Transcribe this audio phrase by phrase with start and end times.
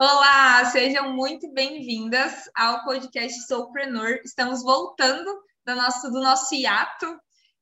[0.00, 4.20] Olá, sejam muito bem-vindas ao podcast Soulpreneur.
[4.24, 5.30] Estamos voltando
[5.64, 7.06] do nosso, do nosso hiato.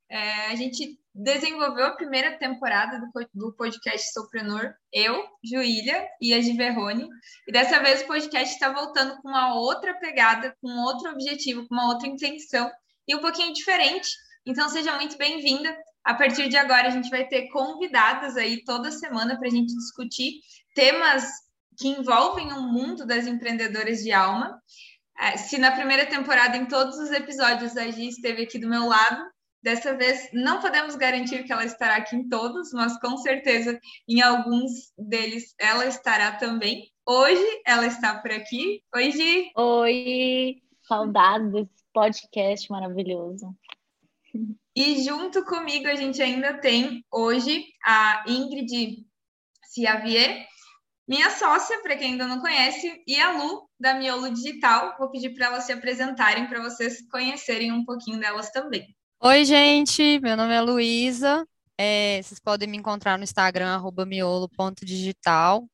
[0.08, 6.40] É, a gente desenvolveu a primeira temporada do, do podcast Soulpreneur, eu, Juília e a
[6.40, 7.08] Giverrone.
[7.46, 11.74] E dessa vez o podcast está voltando com uma outra pegada, com outro objetivo, com
[11.74, 12.71] uma outra intenção
[13.06, 14.08] e um pouquinho diferente.
[14.47, 15.76] Então seja muito bem-vinda.
[16.02, 19.74] A partir de agora a gente vai ter convidadas aí toda semana para a gente
[19.74, 20.41] discutir
[20.74, 21.49] temas
[21.80, 24.61] que envolvem o mundo das empreendedoras de alma.
[25.19, 28.87] É, se na primeira temporada, em todos os episódios, a Gi esteve aqui do meu
[28.87, 29.23] lado,
[29.62, 34.20] dessa vez não podemos garantir que ela estará aqui em todos, mas com certeza em
[34.20, 36.91] alguns deles ela estará também.
[37.06, 38.83] Hoje ela está por aqui.
[38.95, 39.51] Oi, Gi!
[39.56, 40.62] Oi!
[40.83, 43.55] Saudades desse podcast maravilhoso.
[44.77, 49.05] E junto comigo a gente ainda tem hoje a Ingrid
[49.67, 50.47] Ciavier,
[51.10, 54.95] minha sócia, para quem ainda não conhece, e a Lu, da Miolo Digital.
[54.96, 58.94] Vou pedir para elas se apresentarem, para vocês conhecerem um pouquinho delas também.
[59.20, 61.44] Oi, gente, meu nome é Luísa.
[61.77, 65.69] É, vocês podem me encontrar no Instagram, arroba miolo.digital.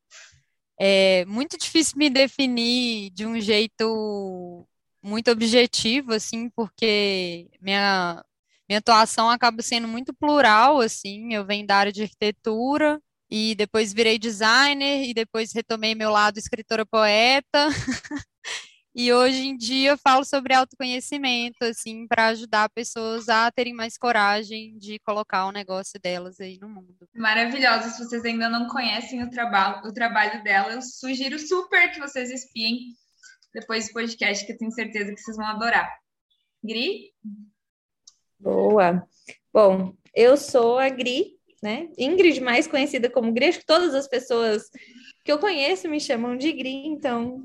[0.80, 4.66] É muito difícil me definir de um jeito
[5.02, 8.24] muito objetivo, assim, porque minha,
[8.66, 12.98] minha atuação acaba sendo muito plural, assim, eu venho da área de arquitetura,
[13.30, 17.68] e depois virei designer e depois retomei meu lado escritora poeta.
[18.94, 24.78] e hoje em dia falo sobre autoconhecimento, assim, para ajudar pessoas a terem mais coragem
[24.78, 26.94] de colocar o negócio delas aí no mundo.
[27.14, 27.90] Maravilhosa.
[27.90, 32.30] Se vocês ainda não conhecem o trabalho, o trabalho dela, eu sugiro super que vocês
[32.30, 32.94] espiem
[33.52, 35.90] depois do podcast, que eu tenho certeza que vocês vão adorar.
[36.62, 37.12] Gri?
[38.38, 39.06] Boa.
[39.52, 41.35] Bom, eu sou a Gri,
[41.66, 41.88] né?
[41.98, 44.70] Ingrid, mais conhecida como Gri, todas as pessoas
[45.24, 47.42] que eu conheço me chamam de Gri, então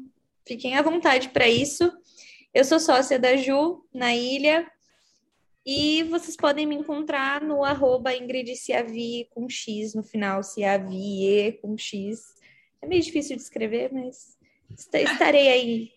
[0.48, 1.92] fiquem à vontade para isso.
[2.54, 4.72] Eu sou sócia da Ju, na ilha,
[5.66, 11.76] e vocês podem me encontrar no arroba Ingrid Ciavi com X no final, Ciavie com
[11.76, 12.22] X.
[12.80, 14.38] É meio difícil de escrever, mas
[14.94, 15.92] estarei aí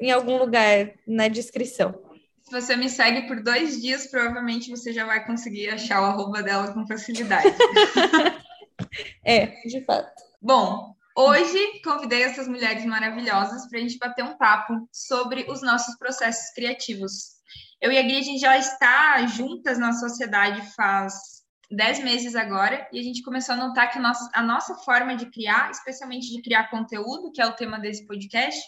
[0.00, 2.05] em algum lugar na descrição.
[2.48, 6.44] Se você me segue por dois dias, provavelmente você já vai conseguir achar o arroba
[6.44, 7.44] dela com facilidade.
[9.26, 10.08] é, de fato.
[10.40, 15.96] Bom, hoje convidei essas mulheres maravilhosas para a gente bater um papo sobre os nossos
[15.98, 17.34] processos criativos.
[17.80, 21.36] Eu e a Gui, a gente já está juntas na sociedade faz
[21.68, 25.16] dez meses agora, e a gente começou a notar que a nossa, a nossa forma
[25.16, 28.60] de criar, especialmente de criar conteúdo, que é o tema desse podcast,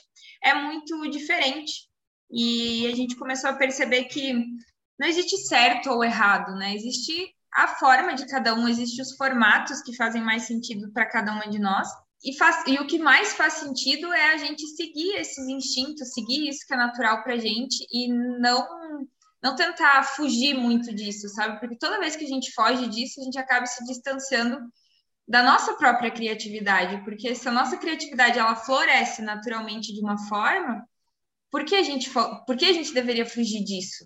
[0.42, 1.87] é muito diferente
[2.30, 4.32] e a gente começou a perceber que
[4.98, 6.74] não existe certo ou errado, né?
[6.74, 11.32] Existe a forma de cada um, existem os formatos que fazem mais sentido para cada
[11.32, 11.88] uma de nós.
[12.22, 16.48] E, faz, e o que mais faz sentido é a gente seguir esses instintos, seguir
[16.48, 18.66] isso que é natural para a gente e não
[19.40, 21.60] não tentar fugir muito disso, sabe?
[21.60, 24.58] Porque toda vez que a gente foge disso, a gente acaba se distanciando
[25.28, 30.84] da nossa própria criatividade, porque se a nossa criatividade ela floresce naturalmente de uma forma,
[31.50, 34.04] por que a gente, por que a gente deveria fugir disso?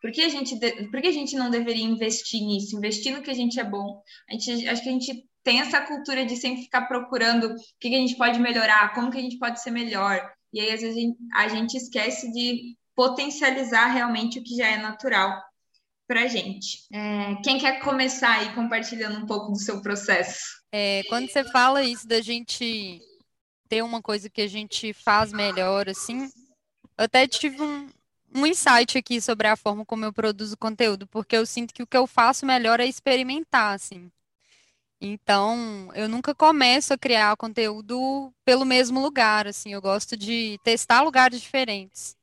[0.00, 0.56] Por que, a gente
[0.90, 4.02] por que a gente não deveria investir nisso, investir no que a gente é bom?
[4.30, 7.88] A gente, acho que a gente tem essa cultura de sempre ficar procurando o que,
[7.88, 10.20] a gente pode melhorar, como que a gente pode ser melhor.
[10.52, 14.68] E aí, às vezes, a gente, a gente esquece de potencializar realmente o que já
[14.68, 15.40] é natural
[16.06, 16.86] para a gente.
[16.92, 20.40] É, quem quer começar aí compartilhando um pouco do seu processo?
[20.70, 23.00] É, quando você fala isso da gente
[23.68, 26.28] ter uma coisa que a gente faz melhor, assim,
[26.98, 27.88] eu até tive um,
[28.34, 31.86] um insight aqui sobre a forma como eu produzo conteúdo, porque eu sinto que o
[31.86, 34.10] que eu faço melhor é experimentar, assim.
[35.00, 41.02] Então, eu nunca começo a criar conteúdo pelo mesmo lugar, assim, eu gosto de testar
[41.02, 42.16] lugares diferentes.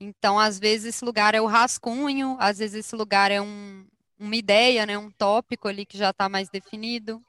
[0.00, 3.86] Então, às vezes esse lugar é o rascunho, às vezes esse lugar é um,
[4.18, 7.22] uma ideia, né, um tópico ali que já está mais definido.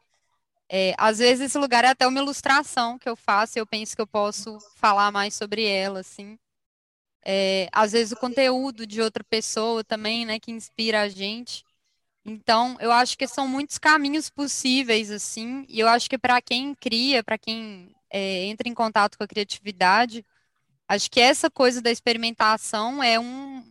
[0.70, 3.96] É, às vezes esse lugar é até uma ilustração que eu faço, e eu penso
[3.96, 6.40] que eu posso falar mais sobre ela, assim.
[7.26, 11.64] É, às vezes o conteúdo de outra pessoa também, né, que inspira a gente.
[12.26, 16.76] Então, eu acho que são muitos caminhos possíveis, assim, e eu acho que para quem
[16.76, 20.24] cria, para quem é, entra em contato com a criatividade,
[20.88, 23.64] acho que essa coisa da experimentação é um,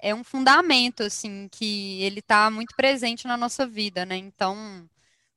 [0.00, 4.16] é um fundamento, assim, que ele está muito presente na nossa vida, né?
[4.16, 4.88] Então,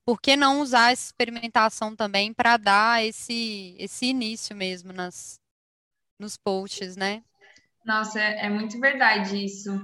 [0.05, 5.39] por que não usar essa experimentação também para dar esse, esse início mesmo nas,
[6.19, 7.23] nos posts, né?
[7.85, 9.79] Nossa, é, é muito verdade isso.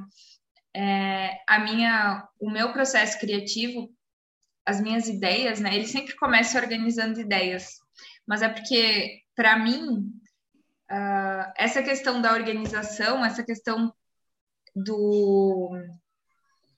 [0.75, 3.89] É, a minha, o meu processo criativo,
[4.65, 5.75] as minhas ideias, né?
[5.75, 7.75] Ele sempre começa organizando ideias,
[8.25, 10.11] mas é porque para mim,
[10.91, 13.93] uh, essa questão da organização, essa questão
[14.75, 15.71] do,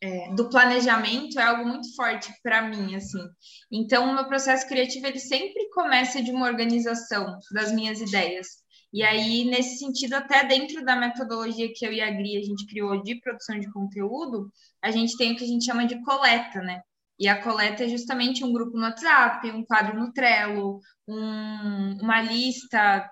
[0.02, 3.24] é, do planejamento é algo muito forte para mim, assim.
[3.72, 8.63] Então, o meu processo criativo, ele sempre começa de uma organização das minhas ideias.
[8.94, 12.68] E aí, nesse sentido, até dentro da metodologia que eu e a Gri a gente
[12.68, 16.62] criou de produção de conteúdo, a gente tem o que a gente chama de coleta,
[16.62, 16.80] né?
[17.18, 22.22] E a coleta é justamente um grupo no WhatsApp, um quadro no Trello, um, uma
[22.22, 23.10] lista,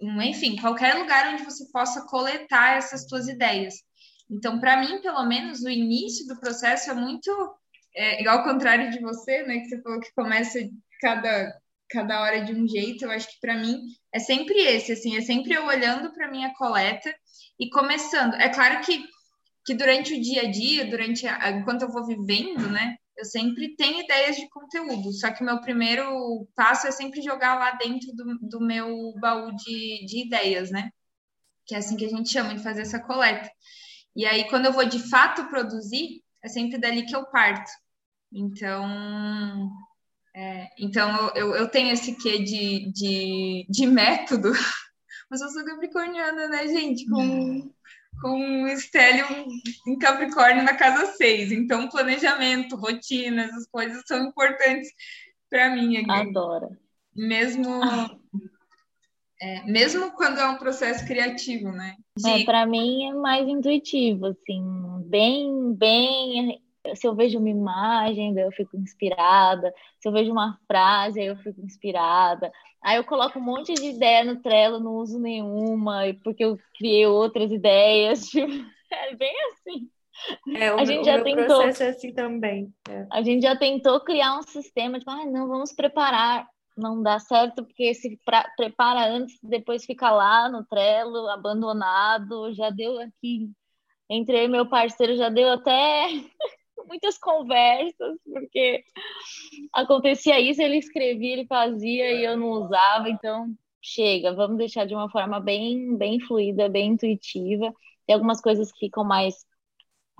[0.00, 3.74] um, enfim, qualquer lugar onde você possa coletar essas suas ideias.
[4.30, 7.30] Então, para mim, pelo menos, o início do processo é muito
[7.94, 9.58] é, igual ao contrário de você, né?
[9.58, 10.58] Que você falou que começa
[11.02, 11.54] cada
[11.90, 13.04] cada hora de um jeito.
[13.04, 13.78] Eu acho que para mim
[14.12, 17.14] é sempre esse, assim, é sempre eu olhando para minha coleta
[17.58, 18.34] e começando.
[18.34, 19.04] É claro que,
[19.64, 23.76] que durante o dia a dia, durante a, enquanto eu vou vivendo, né, eu sempre
[23.76, 25.12] tenho ideias de conteúdo.
[25.12, 29.54] Só que o meu primeiro passo é sempre jogar lá dentro do, do meu baú
[29.54, 30.90] de, de ideias, né?
[31.66, 33.50] Que é assim que a gente chama de fazer essa coleta.
[34.16, 37.70] E aí, quando eu vou de fato produzir, é sempre dali que eu parto.
[38.32, 39.70] Então,
[40.40, 44.52] é, então, eu, eu tenho esse quê de, de, de método,
[45.30, 47.06] mas eu sou capricorniana, né, gente?
[47.06, 47.70] Com,
[48.22, 49.26] com estélio
[49.86, 51.52] em Capricórnio na casa 6.
[51.52, 54.88] Então, planejamento, rotinas, as coisas são importantes
[55.50, 55.98] para mim.
[55.98, 56.10] Aqui.
[56.10, 56.70] Adora.
[57.14, 57.82] Mesmo,
[59.42, 61.96] é, mesmo quando é um processo criativo, né?
[62.16, 62.30] De...
[62.30, 64.64] É, para mim é mais intuitivo, assim,
[65.04, 66.62] bem, bem
[66.94, 69.72] se eu vejo uma imagem, daí eu fico inspirada.
[69.98, 72.52] Se eu vejo uma frase, aí eu fico inspirada.
[72.82, 77.06] Aí eu coloco um monte de ideia no Trello, não uso nenhuma, porque eu criei
[77.06, 78.26] outras ideias.
[78.30, 78.52] Tipo,
[78.92, 79.88] é bem assim.
[80.54, 82.74] É, a gente meu, já tentou, processo é assim também.
[82.88, 83.06] É.
[83.10, 86.46] A gente já tentou criar um sistema, tipo, ah, não, vamos preparar.
[86.76, 92.52] Não dá certo, porque se pra, prepara antes, depois fica lá no Trello, abandonado.
[92.54, 93.50] Já deu aqui,
[94.08, 96.08] entre meu parceiro, já deu até
[96.90, 98.84] muitas conversas, porque
[99.72, 103.46] acontecia isso, ele escrevia, ele fazia e eu não usava, então
[103.80, 107.72] chega, vamos deixar de uma forma bem, bem fluida, bem intuitiva.
[108.06, 109.46] Tem algumas coisas que ficam mais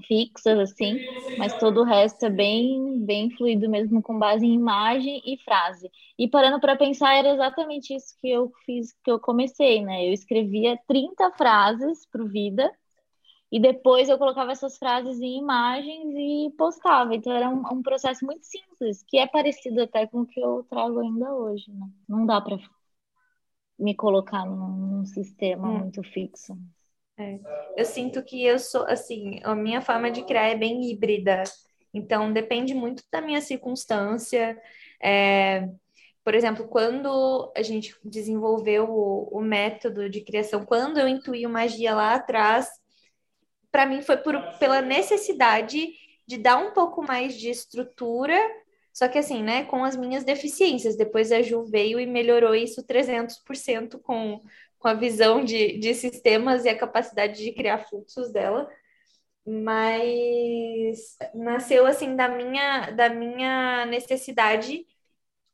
[0.07, 0.97] fixas assim,
[1.37, 5.91] mas todo o resto é bem, bem fluido mesmo com base em imagem e frase.
[6.19, 10.09] E parando para pensar, era exatamente isso que eu fiz, que eu comecei, né?
[10.09, 12.71] Eu escrevia 30 frases para o Vida
[13.51, 17.15] e depois eu colocava essas frases em imagens e postava.
[17.15, 20.65] Então era um, um, processo muito simples, que é parecido até com o que eu
[20.71, 21.71] trago ainda hoje.
[21.73, 21.87] Né?
[22.09, 22.59] Não dá para
[23.79, 25.79] me colocar num, num sistema hum.
[25.81, 26.57] muito fixo.
[27.19, 27.41] É.
[27.77, 31.43] Eu sinto que eu sou, assim, a minha forma de criar é bem híbrida.
[31.93, 34.57] Então depende muito da minha circunstância.
[35.03, 35.69] É,
[36.23, 41.95] por exemplo, quando a gente desenvolveu o, o método de criação, quando eu intuí magia
[41.95, 42.69] lá atrás,
[43.71, 45.93] para mim foi por, pela necessidade
[46.27, 48.39] de dar um pouco mais de estrutura,
[48.93, 50.97] só que assim, né, com as minhas deficiências.
[50.97, 54.43] Depois a Ju veio e melhorou isso 300% com,
[54.79, 58.69] com a visão de, de sistemas e a capacidade de criar fluxos dela.
[59.47, 64.87] Mas nasceu assim da minha da minha necessidade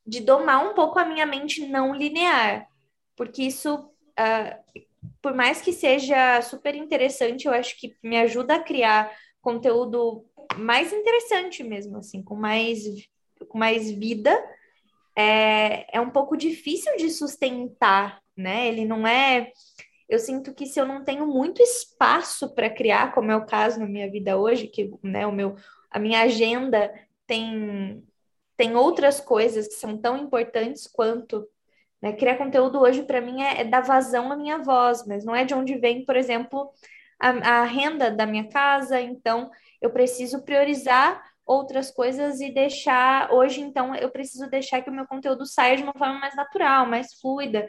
[0.06, 2.68] de domar um pouco a minha mente não linear,
[3.16, 4.84] porque isso uh,
[5.26, 10.24] por mais que seja super interessante, eu acho que me ajuda a criar conteúdo
[10.56, 12.84] mais interessante mesmo, assim, com mais,
[13.48, 14.30] com mais vida.
[15.16, 18.68] É, é um pouco difícil de sustentar, né?
[18.68, 19.50] Ele não é.
[20.08, 23.80] Eu sinto que se eu não tenho muito espaço para criar, como é o caso
[23.80, 25.56] na minha vida hoje, que né, o meu,
[25.90, 26.94] a minha agenda
[27.26, 28.00] tem,
[28.56, 31.48] tem outras coisas que são tão importantes quanto
[32.02, 32.12] né?
[32.12, 35.44] Criar conteúdo hoje, para mim, é, é, dar vazão à minha voz, mas não é
[35.44, 36.70] de onde vem, por exemplo,
[37.18, 39.00] a, a renda da minha casa.
[39.00, 39.50] Então,
[39.80, 43.32] eu preciso priorizar outras coisas e deixar.
[43.32, 46.86] Hoje, então, eu preciso deixar que o meu conteúdo saia de uma forma mais natural,
[46.86, 47.66] mais fluida.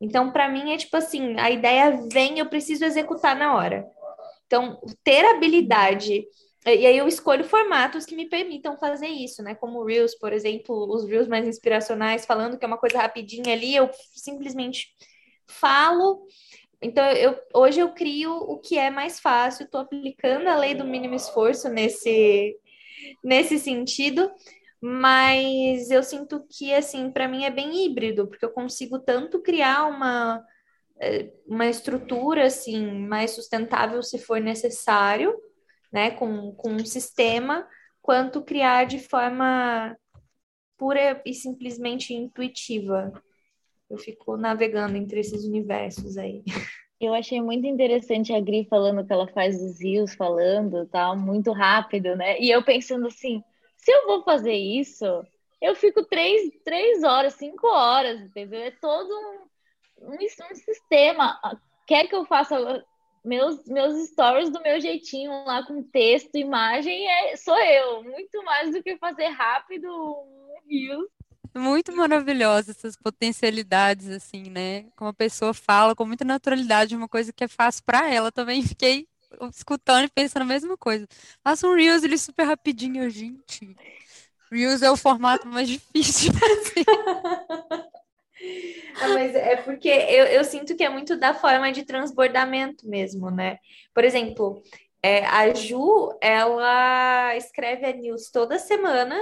[0.00, 3.86] Então, para mim, é tipo assim: a ideia vem, eu preciso executar na hora.
[4.46, 6.24] Então, ter habilidade
[6.74, 9.54] e aí eu escolho formatos que me permitam fazer isso, né?
[9.54, 13.74] Como Reels, por exemplo, os Reels mais inspiracionais, falando que é uma coisa rapidinha ali,
[13.76, 14.88] eu simplesmente
[15.46, 16.26] falo.
[16.80, 20.84] Então, eu, hoje eu crio o que é mais fácil, estou aplicando a lei do
[20.84, 22.56] mínimo esforço nesse,
[23.22, 24.30] nesse sentido,
[24.80, 29.86] mas eu sinto que, assim, para mim é bem híbrido, porque eu consigo tanto criar
[29.86, 30.44] uma,
[31.00, 35.34] eh, uma estrutura, assim, mais sustentável se for necessário,
[35.92, 37.66] né, com, com um sistema,
[38.02, 39.96] quanto criar de forma
[40.76, 43.12] pura e simplesmente intuitiva.
[43.90, 46.42] eu fico navegando entre esses universos aí.
[47.00, 51.52] Eu achei muito interessante a Gri falando que ela faz os rios, falando tal, muito
[51.52, 52.40] rápido, né?
[52.40, 53.42] E eu pensando assim,
[53.76, 55.04] se eu vou fazer isso,
[55.60, 58.60] eu fico três, três horas, cinco horas, entendeu?
[58.60, 61.38] É todo um, um, um sistema.
[61.86, 62.56] Quer que eu faça
[63.24, 68.02] meus, meus stories do meu jeitinho lá com texto, imagem, é, sou eu.
[68.02, 71.08] Muito mais do que fazer rápido um rios
[71.56, 74.84] muito maravilhosa essas potencialidades, assim, né?
[74.96, 78.30] Como a pessoa fala com muita naturalidade uma coisa que é fácil para ela.
[78.32, 79.08] Também fiquei
[79.52, 81.06] escutando e pensando a mesma coisa.
[81.42, 83.76] Faça um Reels ele super rapidinho, gente.
[84.50, 86.32] Reels é o formato mais difícil.
[89.00, 93.30] Não, mas é porque eu, eu sinto que é muito da forma de transbordamento mesmo,
[93.30, 93.58] né?
[93.94, 94.62] Por exemplo,
[95.02, 99.16] é, a Ju, ela escreve a news toda semana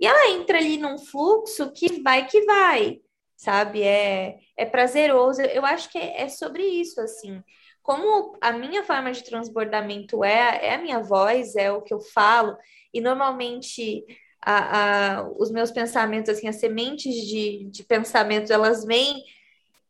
[0.00, 3.00] e ela entra ali num fluxo que vai que vai,
[3.36, 3.82] sabe?
[3.82, 5.42] É, é prazeroso.
[5.42, 7.42] Eu acho que é, é sobre isso, assim.
[7.82, 12.00] Como a minha forma de transbordamento é, é a minha voz, é o que eu
[12.00, 12.56] falo,
[12.92, 14.04] e normalmente
[14.50, 19.22] a, a, os meus pensamentos, assim, as sementes de, de pensamento, elas vêm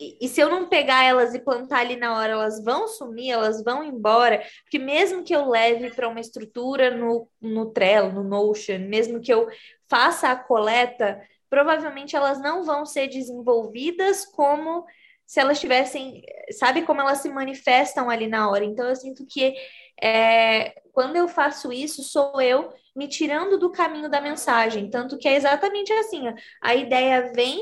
[0.01, 3.63] e, se eu não pegar elas e plantar ali na hora, elas vão sumir, elas
[3.65, 8.79] vão embora, porque mesmo que eu leve para uma estrutura no, no Trello, no Notion,
[8.81, 9.49] mesmo que eu
[9.89, 14.85] faça a coleta, provavelmente elas não vão ser desenvolvidas como
[15.27, 16.23] se elas tivessem,
[16.53, 18.65] sabe como elas se manifestam ali na hora.
[18.65, 19.55] Então eu sinto que
[20.01, 24.91] é, quando eu faço isso, sou eu me tirando do caminho da mensagem.
[24.91, 26.25] Tanto que é exatamente assim:
[26.61, 27.61] a ideia vem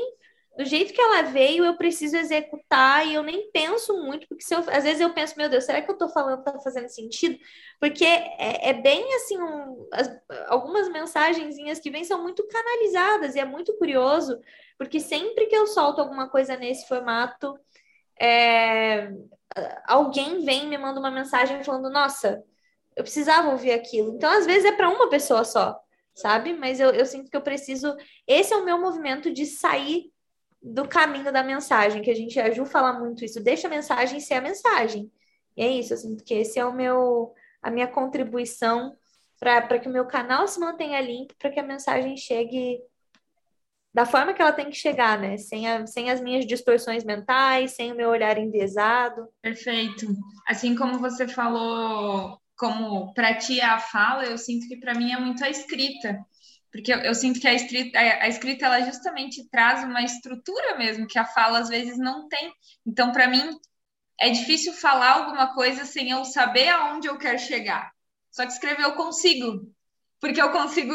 [0.57, 4.57] do jeito que ela veio, eu preciso executar e eu nem penso muito, porque eu,
[4.57, 7.37] às vezes eu penso, meu Deus, será que eu estou falando está fazendo sentido?
[7.79, 10.09] Porque é, é bem assim, um, as,
[10.47, 14.41] algumas mensagenzinhas que vêm são muito canalizadas e é muito curioso,
[14.79, 17.55] porque sempre que eu solto alguma coisa nesse formato,
[18.19, 19.11] é,
[19.85, 22.43] alguém vem me manda uma mensagem falando, nossa,
[22.97, 24.15] eu precisava ouvir aquilo.
[24.15, 25.79] Então, às vezes é para uma pessoa só,
[26.15, 26.51] sabe?
[26.53, 27.95] Mas eu, eu sinto que eu preciso.
[28.25, 30.11] Esse é o meu movimento de sair
[30.59, 34.19] do caminho da mensagem, que a gente, a Ju fala muito isso, deixa a mensagem
[34.19, 35.11] ser a mensagem.
[35.55, 38.97] E é isso, assim, porque esse é o meu, a minha contribuição
[39.39, 42.81] para que o meu canal se mantenha limpo, para que a mensagem chegue
[43.93, 45.37] da forma que ela tem que chegar, né?
[45.37, 49.27] Sem, a, sem as minhas distorções mentais, sem o meu olhar enviesado.
[49.41, 50.07] Perfeito.
[50.47, 55.11] Assim como você falou, como para ti é a fala, eu sinto que para mim
[55.11, 56.17] é muito a escrita
[56.71, 60.77] porque eu, eu, sinto que a escrita, a, a, escrita ela justamente traz uma estrutura
[60.77, 62.53] mesmo que a fala às vezes não tem.
[62.85, 63.49] Então, para mim,
[64.19, 67.91] é difícil falar alguma coisa sem eu saber aonde eu quero chegar.
[68.29, 69.73] Só que escrever eu consigo,
[70.19, 70.93] porque eu consigo,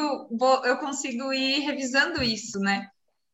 [0.64, 2.88] eu consigo ir revisando isso, né?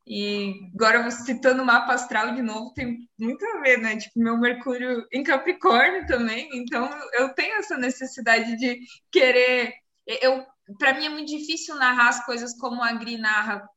[0.09, 3.97] E agora citando o mapa astral de novo, tem muito a ver, né?
[3.97, 8.81] Tipo, meu Mercúrio em Capricórnio também, então eu tenho essa necessidade de
[9.13, 9.75] querer.
[10.07, 10.47] Eu
[10.79, 13.69] para mim é muito difícil narrar as coisas como a Gri narra,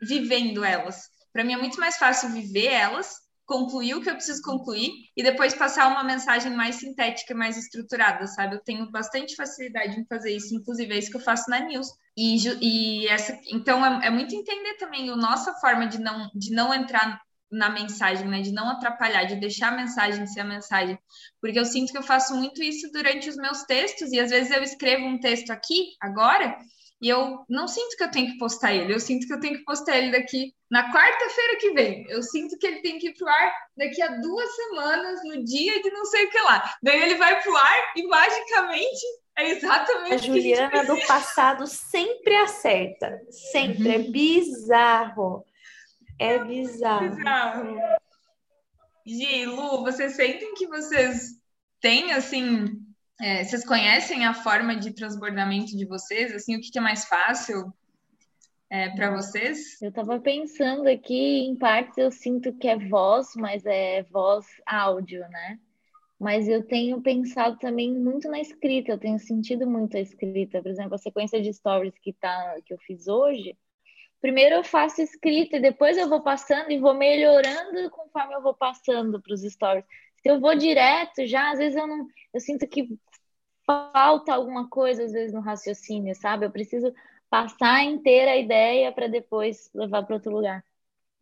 [0.00, 1.08] vivendo elas.
[1.32, 5.22] Para mim é muito mais fácil viver elas, concluir o que eu preciso concluir e
[5.22, 8.56] depois passar uma mensagem mais sintética, mais estruturada, sabe?
[8.56, 11.88] Eu tenho bastante facilidade em fazer isso, inclusive é isso que eu faço na News.
[12.16, 16.52] E, e essa, então é, é muito entender também a nossa forma de não, de
[16.52, 18.40] não entrar na mensagem, né?
[18.40, 20.98] De não atrapalhar, de deixar a mensagem ser a mensagem.
[21.40, 24.50] Porque eu sinto que eu faço muito isso durante os meus textos, e às vezes
[24.50, 26.58] eu escrevo um texto aqui, agora,
[27.00, 29.58] e eu não sinto que eu tenho que postar ele, eu sinto que eu tenho
[29.58, 32.06] que postar ele daqui na quarta-feira que vem.
[32.08, 35.82] Eu sinto que ele tem que ir pro ar daqui a duas semanas, no dia
[35.82, 36.74] de não sei o que lá.
[36.82, 39.06] Daí ele vai pro ar e magicamente
[39.38, 40.14] é exatamente.
[40.14, 43.20] A Juliana a do passado sempre acerta.
[43.30, 43.88] Sempre.
[43.88, 44.04] É uhum.
[44.04, 45.44] É bizarro.
[46.18, 47.10] É bizarro.
[47.10, 47.78] bizarro.
[49.06, 51.38] Gi, Lu, vocês sentem que vocês
[51.80, 52.64] têm, assim,
[53.20, 56.34] é, vocês conhecem a forma de transbordamento de vocês?
[56.34, 57.72] Assim, o que, que é mais fácil
[58.68, 59.80] é, para vocês?
[59.80, 65.20] Eu estava pensando aqui, em partes eu sinto que é voz, mas é voz áudio,
[65.28, 65.58] né?
[66.18, 70.62] Mas eu tenho pensado também muito na escrita, eu tenho sentido muito a escrita.
[70.62, 73.56] Por exemplo, a sequência de stories que, tá, que eu fiz hoje,
[74.20, 78.54] primeiro eu faço escrita e depois eu vou passando e vou melhorando conforme eu vou
[78.54, 79.84] passando para os stories.
[80.26, 82.04] Se eu vou direto, já às vezes eu não,
[82.34, 82.98] eu sinto que
[83.64, 86.44] falta alguma coisa às vezes no raciocínio, sabe?
[86.44, 86.92] Eu preciso
[87.30, 90.64] passar inteira a ideia para depois levar para outro lugar.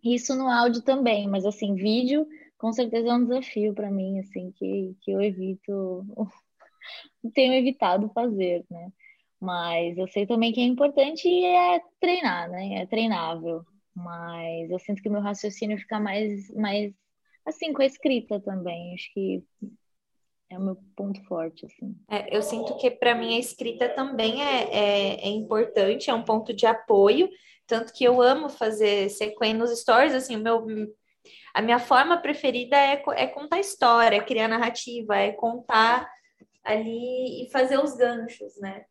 [0.02, 4.50] Isso no áudio também, mas assim, vídeo com certeza é um desafio para mim, assim,
[4.52, 6.06] que, que eu evito,
[7.34, 8.90] tenho evitado fazer, né?
[9.38, 12.76] Mas eu sei também que é importante e é treinar, né?
[12.76, 13.66] É treinável.
[13.94, 16.94] Mas eu sinto que meu raciocínio fica mais, mais
[17.46, 18.94] assim, com a escrita também.
[18.94, 19.44] Acho que
[20.50, 21.96] é o meu ponto forte, assim.
[22.08, 26.24] É, eu sinto que para mim a escrita também é, é, é, importante, é um
[26.24, 27.28] ponto de apoio,
[27.66, 30.66] tanto que eu amo fazer sequência nos stories, assim, o meu,
[31.52, 36.08] a minha forma preferida é, é contar história, é criar narrativa, é contar
[36.62, 38.84] ali e fazer os ganchos, né?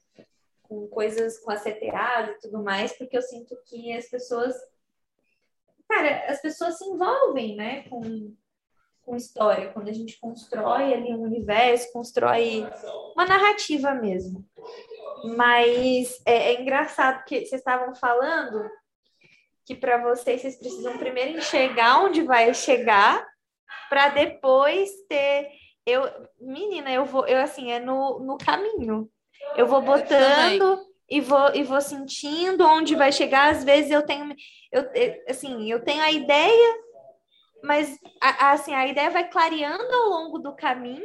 [0.61, 4.55] Com coisas com a CTA e tudo mais, porque eu sinto que as pessoas.
[5.87, 7.83] Cara, as pessoas se envolvem, né?
[7.89, 8.35] Com,
[9.05, 12.65] com história, quando a gente constrói ali um universo, constrói
[13.13, 14.45] uma narrativa mesmo.
[15.35, 18.69] Mas é, é engraçado que vocês estavam falando
[19.65, 23.25] que para vocês vocês precisam primeiro enxergar onde vai chegar
[23.89, 25.49] para depois ter
[25.85, 26.03] eu
[26.39, 29.09] menina eu vou eu assim é no, no caminho.
[29.55, 30.79] Eu vou botando
[31.09, 33.51] e vou e vou sentindo onde vai chegar.
[33.51, 34.33] Às vezes eu tenho
[34.71, 34.89] eu
[35.29, 36.82] assim eu tenho a ideia
[37.63, 41.03] mas a, assim a ideia vai clareando ao longo do caminho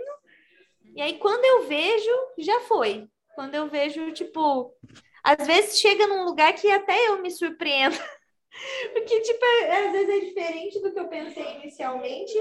[0.97, 4.75] e aí quando eu vejo já foi quando eu vejo tipo
[5.23, 7.97] às vezes chega num lugar que até eu me surpreendo
[8.93, 12.35] Porque, tipo, é, às vezes é diferente do que eu pensei inicialmente,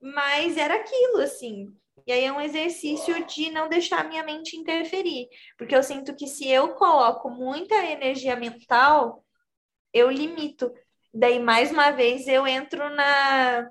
[0.00, 1.66] mas era aquilo, assim.
[2.06, 5.28] E aí é um exercício de não deixar a minha mente interferir.
[5.56, 9.24] Porque eu sinto que se eu coloco muita energia mental,
[9.92, 10.72] eu limito.
[11.12, 13.68] Daí, mais uma vez, eu entro na.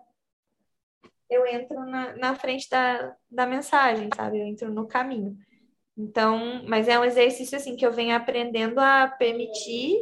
[1.30, 4.40] Eu entro na, na frente da, da mensagem, sabe?
[4.40, 5.38] Eu entro no caminho.
[5.98, 10.00] Então, mas é um exercício assim que eu venho aprendendo a permitir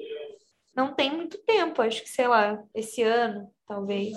[0.77, 4.15] não tem muito tempo, acho que, sei lá, esse ano, talvez.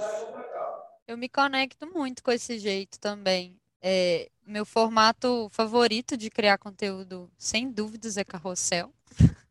[1.08, 3.58] Eu me conecto muito com esse jeito também.
[3.80, 8.92] É, meu formato favorito de criar conteúdo, sem dúvidas, é carrossel.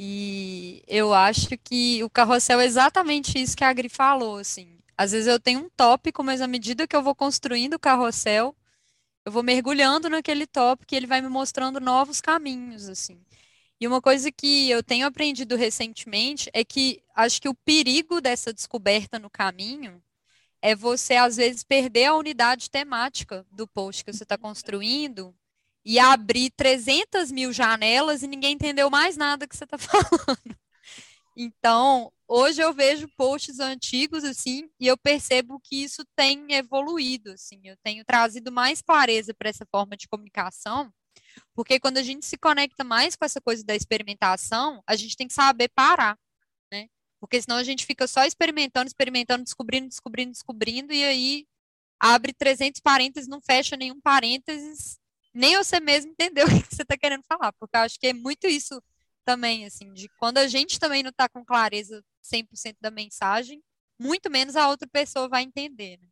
[0.00, 4.78] E eu acho que o carrossel é exatamente isso que a Agri falou, assim.
[4.96, 8.56] Às vezes eu tenho um tópico, mas à medida que eu vou construindo o carrossel,
[9.24, 13.20] eu vou mergulhando naquele tópico e ele vai me mostrando novos caminhos, assim.
[13.80, 18.52] E uma coisa que eu tenho aprendido recentemente é que acho que o perigo dessa
[18.52, 20.00] descoberta no caminho
[20.62, 25.34] é você, às vezes, perder a unidade temática do post que você está construindo
[25.88, 30.54] e abrir 300 mil janelas e ninguém entendeu mais nada que você está falando.
[31.34, 37.58] Então, hoje eu vejo posts antigos, assim, e eu percebo que isso tem evoluído, assim,
[37.64, 40.92] eu tenho trazido mais clareza para essa forma de comunicação,
[41.54, 45.26] porque quando a gente se conecta mais com essa coisa da experimentação, a gente tem
[45.26, 46.18] que saber parar,
[46.70, 46.88] né?
[47.18, 51.46] Porque senão a gente fica só experimentando, experimentando, descobrindo, descobrindo, descobrindo, e aí
[51.98, 54.98] abre 300 parênteses, não fecha nenhum parênteses,
[55.38, 58.12] nem você mesmo entendeu o que você está querendo falar, porque eu acho que é
[58.12, 58.82] muito isso
[59.24, 63.62] também, assim, de quando a gente também não está com clareza 100% da mensagem,
[63.98, 66.08] muito menos a outra pessoa vai entender, né?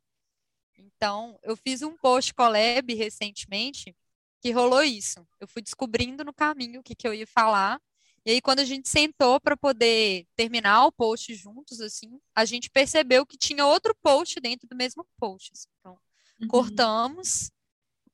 [0.78, 3.96] Então, eu fiz um post collab recentemente
[4.40, 5.26] que rolou isso.
[5.40, 7.80] Eu fui descobrindo no caminho o que, que eu ia falar.
[8.24, 12.68] E aí, quando a gente sentou para poder terminar o post juntos, assim, a gente
[12.68, 15.52] percebeu que tinha outro post dentro do mesmo post.
[15.52, 15.68] Assim.
[15.80, 15.98] Então,
[16.40, 16.48] uhum.
[16.48, 17.50] cortamos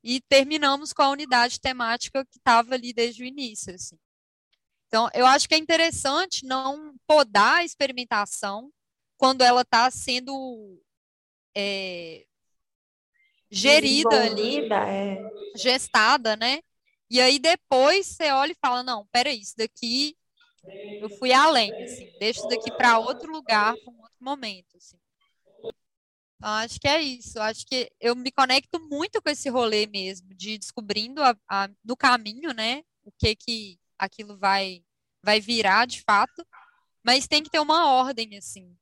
[0.02, 3.74] e terminamos com a unidade temática que estava ali desde o início.
[3.74, 3.96] Assim.
[4.86, 8.70] Então, eu acho que é interessante não podar a experimentação
[9.16, 10.82] quando ela está sendo
[11.56, 12.26] é,
[13.50, 15.18] gerida ali, é.
[15.56, 16.60] gestada, né?
[17.08, 20.16] E aí depois você olha e fala, não, peraí, isso daqui
[21.00, 24.96] eu fui além, assim, deixa isso daqui para outro lugar, para um outro momento, assim.
[26.42, 27.40] Então, acho que é isso.
[27.40, 31.96] Acho que eu me conecto muito com esse rolê mesmo, de descobrindo a, a, no
[31.96, 34.84] caminho, né, o que que aquilo vai
[35.24, 36.44] vai virar de fato,
[37.04, 38.76] mas tem que ter uma ordem, assim.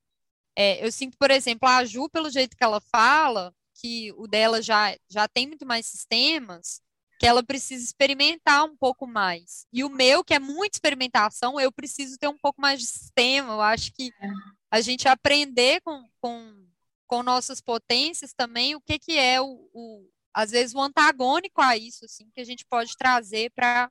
[0.56, 4.62] É, eu sinto, por exemplo, a Ju, pelo jeito que ela fala, que o dela
[4.62, 6.80] já, já tem muito mais sistemas,
[7.18, 9.66] que ela precisa experimentar um pouco mais.
[9.70, 13.52] E o meu, que é muita experimentação, eu preciso ter um pouco mais de sistema.
[13.52, 14.28] Eu acho que é.
[14.70, 16.66] a gente aprender com, com,
[17.10, 21.76] com nossas potências também o que, que é o, o às vezes o antagônico a
[21.76, 23.90] isso, assim, que a gente pode trazer para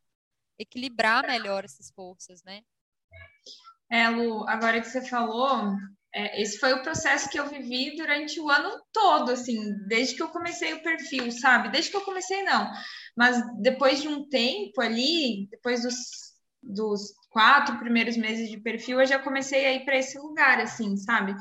[0.57, 2.61] equilibrar melhor essas forças, né?
[3.91, 5.73] É, Lu, agora que você falou,
[6.15, 10.23] é, esse foi o processo que eu vivi durante o ano todo, assim, desde que
[10.23, 11.69] eu comecei o perfil, sabe?
[11.69, 12.71] Desde que eu comecei, não.
[13.17, 16.28] Mas depois de um tempo ali, depois dos,
[16.61, 20.97] dos quatro primeiros meses de perfil, eu já comecei a ir para esse lugar, assim,
[20.97, 21.35] sabe?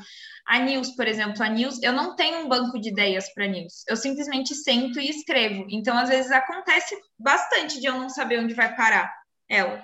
[0.45, 3.83] A News, por exemplo, a News, eu não tenho um banco de ideias para News.
[3.87, 5.65] Eu simplesmente sento e escrevo.
[5.69, 9.13] Então, às vezes, acontece bastante de eu não saber onde vai parar
[9.49, 9.83] ela.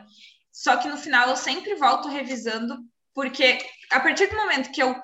[0.52, 2.78] Só que no final eu sempre volto revisando
[3.14, 3.58] porque
[3.92, 4.96] a partir do momento que eu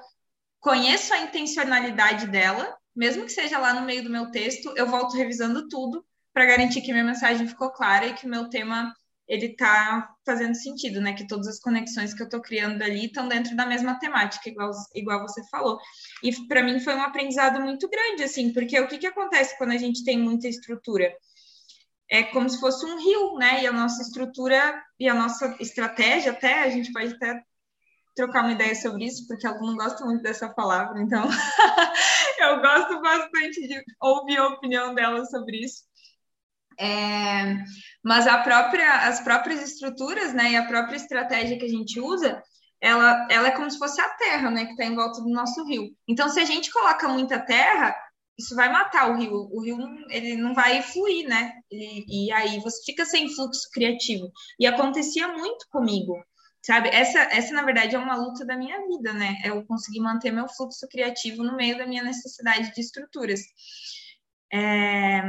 [0.59, 5.15] conheço a intencionalidade dela, mesmo que seja lá no meio do meu texto, eu volto
[5.15, 8.93] revisando tudo para garantir que minha mensagem ficou clara e que o meu tema
[9.31, 11.13] ele está fazendo sentido, né?
[11.13, 14.71] Que todas as conexões que eu estou criando ali estão dentro da mesma temática, igual,
[14.93, 15.79] igual você falou.
[16.21, 19.71] E para mim foi um aprendizado muito grande, assim, porque o que, que acontece quando
[19.71, 21.09] a gente tem muita estrutura?
[22.09, 23.63] É como se fosse um rio, né?
[23.63, 27.41] E a nossa estrutura e a nossa estratégia, até, a gente pode até
[28.13, 31.23] trocar uma ideia sobre isso, porque eu não gosto muito dessa palavra, então
[32.37, 35.83] eu gosto bastante de ouvir a opinião dela sobre isso.
[36.81, 37.63] É,
[38.03, 42.41] mas a própria, as próprias estruturas, né, e a própria estratégia que a gente usa,
[42.81, 45.63] ela, ela é como se fosse a terra, né, que está em volta do nosso
[45.65, 45.95] rio.
[46.07, 47.95] Então, se a gente coloca muita terra,
[48.39, 49.47] isso vai matar o rio.
[49.51, 49.77] O rio
[50.09, 51.53] ele não vai fluir, né?
[51.71, 54.31] E, e aí você fica sem fluxo criativo.
[54.59, 56.15] E acontecia muito comigo,
[56.65, 56.89] sabe?
[56.89, 59.37] Essa, essa na verdade é uma luta da minha vida, né?
[59.45, 63.41] Eu conseguir manter meu fluxo criativo no meio da minha necessidade de estruturas.
[64.51, 65.21] É...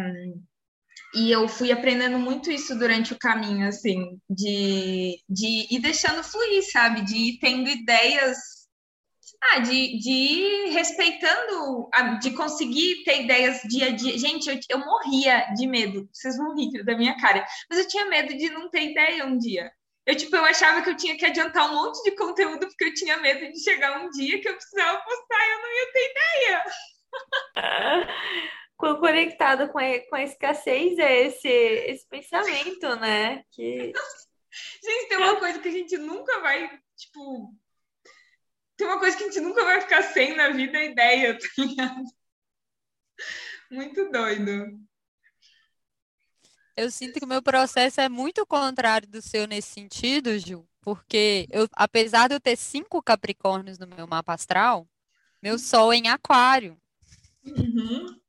[1.14, 6.62] E eu fui aprendendo muito isso durante o caminho, assim, de, de ir deixando fluir,
[6.70, 7.02] sabe?
[7.02, 8.38] De ir tendo ideias.
[9.44, 14.16] Ah, de, de ir respeitando, de conseguir ter ideias dia a dia.
[14.16, 18.06] Gente, eu, eu morria de medo, vocês vão rir da minha cara, mas eu tinha
[18.06, 19.72] medo de não ter ideia um dia.
[20.06, 22.94] Eu, tipo, eu achava que eu tinha que adiantar um monte de conteúdo porque eu
[22.94, 26.10] tinha medo de chegar um dia que eu precisava postar e eu não ia ter
[26.10, 26.64] ideia.
[28.98, 33.44] conectado com a, com a escassez é esse, esse pensamento, né?
[33.50, 33.92] Que...
[34.84, 37.54] Gente, tem uma coisa que a gente nunca vai, tipo.
[38.76, 41.46] Tem uma coisa que a gente nunca vai ficar sem na vida, a ideia, tá
[41.56, 42.04] ligado?
[43.70, 44.78] Muito doido.
[46.76, 51.46] Eu sinto que o meu processo é muito contrário do seu nesse sentido, Gil, porque
[51.50, 54.86] eu, apesar de eu ter cinco Capricórnios no meu mapa astral,
[55.42, 56.78] meu Sol é em Aquário.
[57.44, 58.21] Uhum.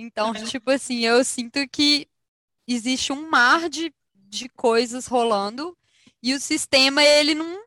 [0.00, 0.44] Então, uhum.
[0.44, 2.08] tipo assim, eu sinto que
[2.66, 5.76] existe um mar de, de coisas rolando
[6.22, 7.64] e o sistema, ele não,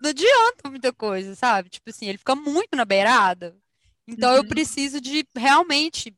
[0.00, 1.68] não adianta muita coisa, sabe?
[1.68, 3.56] Tipo assim, ele fica muito na beirada.
[4.06, 4.36] Então, uhum.
[4.36, 6.16] eu preciso de realmente.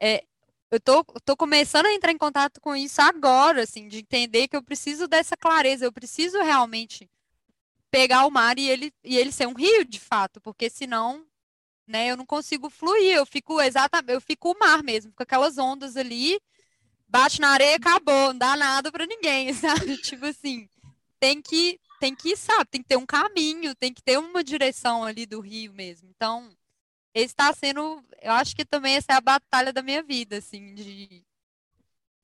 [0.00, 0.24] É,
[0.70, 4.56] eu tô, tô começando a entrar em contato com isso agora, assim, de entender que
[4.56, 7.08] eu preciso dessa clareza, eu preciso realmente
[7.90, 11.24] pegar o mar e ele, e ele ser um rio, de fato, porque senão
[11.86, 12.08] né?
[12.10, 15.96] Eu não consigo fluir, eu fico exatamente, eu fico o mar mesmo, com aquelas ondas
[15.96, 16.40] ali,
[17.08, 19.96] bate na areia, acabou, não dá nada para ninguém, sabe?
[19.98, 20.68] Tipo assim,
[21.20, 25.04] tem que tem que, sabe, tem que ter um caminho, tem que ter uma direção
[25.04, 26.10] ali do rio mesmo.
[26.10, 26.50] Então,
[27.14, 31.24] está sendo, eu acho que também essa é a batalha da minha vida, assim, de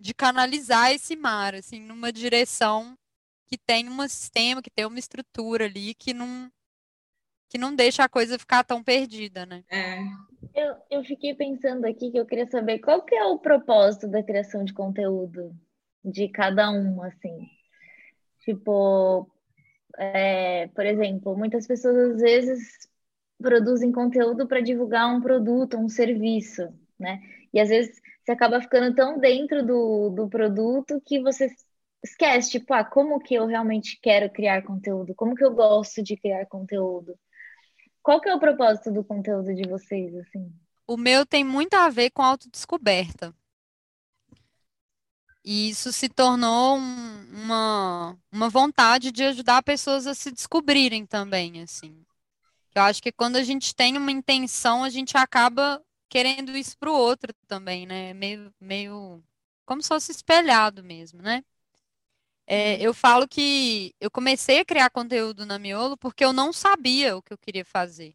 [0.01, 2.97] de canalizar esse mar, assim, numa direção
[3.47, 6.51] que tem um sistema, que tem uma estrutura ali, que não
[7.51, 9.65] que não deixa a coisa ficar tão perdida, né?
[9.69, 9.99] É.
[10.55, 14.23] Eu, eu fiquei pensando aqui que eu queria saber qual que é o propósito da
[14.23, 15.53] criação de conteúdo
[16.05, 17.49] de cada um, assim.
[18.45, 19.29] Tipo,
[19.99, 22.89] é, por exemplo, muitas pessoas às vezes
[23.37, 27.21] produzem conteúdo para divulgar um produto, um serviço, né?
[27.53, 31.49] E às vezes você acaba ficando tão dentro do, do produto que você
[32.03, 35.15] esquece, tipo, ah, como que eu realmente quero criar conteúdo?
[35.17, 37.19] Como que eu gosto de criar conteúdo?
[38.03, 40.53] Qual que é o propósito do conteúdo de vocês, assim?
[40.87, 43.35] O meu tem muito a ver com autodescoberta.
[45.45, 51.63] E isso se tornou um, uma, uma vontade de ajudar pessoas a se descobrirem também,
[51.63, 52.05] assim.
[52.75, 56.91] Eu acho que quando a gente tem uma intenção, a gente acaba querendo isso para
[56.91, 58.13] o outro também, né?
[58.15, 59.23] Meio, meio
[59.65, 61.43] como se fosse espelhado mesmo, né?
[62.53, 67.17] É, eu falo que eu comecei a criar conteúdo na Miolo porque eu não sabia
[67.17, 68.13] o que eu queria fazer.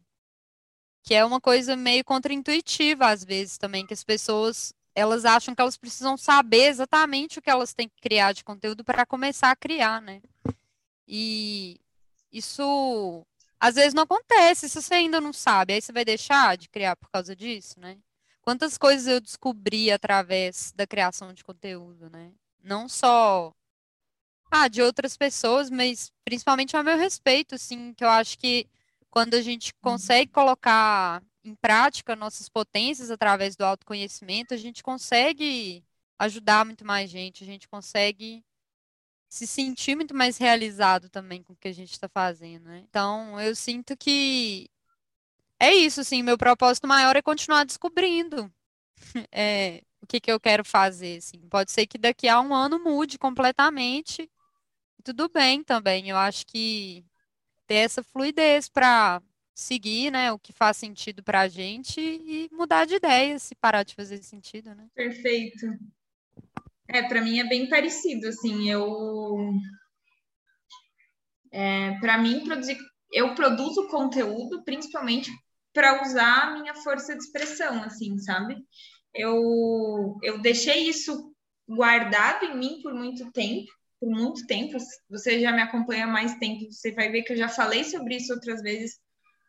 [1.02, 5.62] Que é uma coisa meio contraintuitiva às vezes também, que as pessoas elas acham que
[5.62, 9.56] elas precisam saber exatamente o que elas têm que criar de conteúdo para começar a
[9.56, 10.20] criar, né?
[11.08, 11.80] E
[12.30, 13.26] isso
[13.58, 16.94] às vezes não acontece, se você ainda não sabe, aí você vai deixar de criar
[16.94, 17.96] por causa disso, né?
[18.42, 22.32] Quantas coisas eu descobri através da criação de conteúdo, né?
[22.62, 23.54] Não só
[24.50, 28.68] ah, de outras pessoas, mas principalmente ao meu respeito, assim, que eu acho que
[29.10, 29.90] quando a gente uhum.
[29.90, 35.84] consegue colocar em prática nossas potências através do autoconhecimento, a gente consegue
[36.18, 38.44] ajudar muito mais gente, a gente consegue
[39.28, 42.84] se sentir muito mais realizado também com o que a gente está fazendo, né?
[42.88, 44.68] Então, eu sinto que
[45.58, 48.52] é isso, assim, meu propósito maior é continuar descobrindo
[49.32, 51.38] é, o que, que eu quero fazer, assim.
[51.48, 54.30] Pode ser que daqui a um ano mude completamente,
[55.06, 56.08] tudo bem também.
[56.08, 57.04] Eu acho que
[57.64, 59.22] ter essa fluidez para
[59.54, 63.84] seguir, né, o que faz sentido para a gente e mudar de ideia se parar
[63.84, 64.88] de fazer sentido, né?
[64.94, 65.66] Perfeito.
[66.88, 69.54] É, para mim é bem parecido, assim, eu
[71.52, 72.76] é, para mim produzir
[73.12, 75.30] eu produzo conteúdo principalmente
[75.72, 78.56] para usar a minha força de expressão, assim, sabe?
[79.14, 81.32] Eu eu deixei isso
[81.66, 84.76] guardado em mim por muito tempo, por muito tempo.
[85.10, 88.16] Você já me acompanha há mais tempo, você vai ver que eu já falei sobre
[88.16, 88.98] isso outras vezes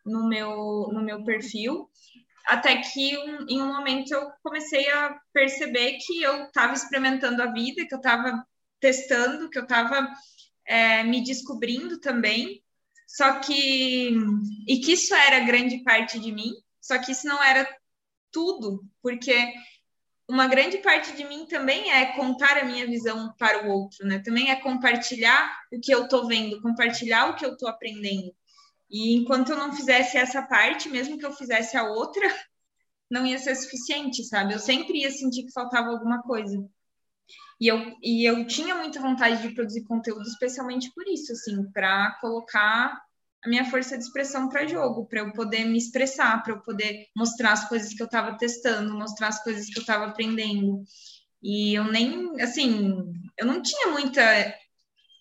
[0.06, 1.90] no meu, no meu perfil,
[2.46, 7.52] até que um, em um momento eu comecei a perceber que eu estava experimentando a
[7.52, 8.46] vida, que eu estava
[8.80, 10.08] testando, que eu estava
[10.66, 12.64] é, me descobrindo também,
[13.06, 14.14] só que
[14.68, 17.68] e que isso era grande parte de mim, só que isso não era
[18.32, 19.54] tudo, porque
[20.30, 24.20] uma grande parte de mim também é contar a minha visão para o outro, né?
[24.20, 28.34] Também é compartilhar o que eu estou vendo, compartilhar o que eu estou aprendendo.
[28.90, 32.28] E enquanto eu não fizesse essa parte, mesmo que eu fizesse a outra,
[33.10, 34.54] não ia ser suficiente, sabe?
[34.54, 36.58] Eu sempre ia sentir que faltava alguma coisa.
[37.60, 42.12] E eu, e eu tinha muita vontade de produzir conteúdo, especialmente por isso, assim, para
[42.22, 43.02] colocar
[43.48, 47.08] a minha força de expressão para jogo, para eu poder me expressar, para eu poder
[47.16, 50.84] mostrar as coisas que eu estava testando, mostrar as coisas que eu estava aprendendo.
[51.42, 54.22] E eu nem, assim, eu não tinha muita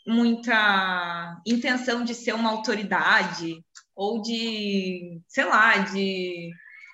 [0.06, 3.60] muita intenção de ser uma autoridade
[3.94, 6.50] ou de, sei lá, de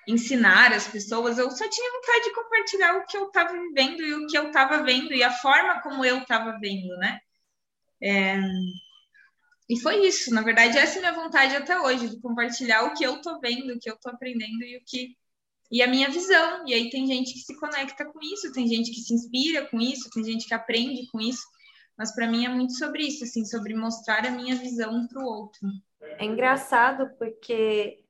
[0.07, 1.37] ensinar as pessoas.
[1.37, 4.47] Eu só tinha vontade de compartilhar o que eu estava vivendo e o que eu
[4.47, 7.19] estava vendo e a forma como eu estava vendo, né?
[8.01, 8.39] É...
[9.69, 12.93] E foi isso, na verdade, essa é a minha vontade até hoje, de compartilhar o
[12.93, 15.15] que eu estou vendo, o que eu estou aprendendo e o que
[15.71, 16.67] e a minha visão.
[16.67, 19.79] E aí tem gente que se conecta com isso, tem gente que se inspira com
[19.79, 21.43] isso, tem gente que aprende com isso.
[21.97, 25.25] Mas para mim é muito sobre isso, assim, sobre mostrar a minha visão para o
[25.25, 25.67] outro.
[26.19, 28.03] É engraçado porque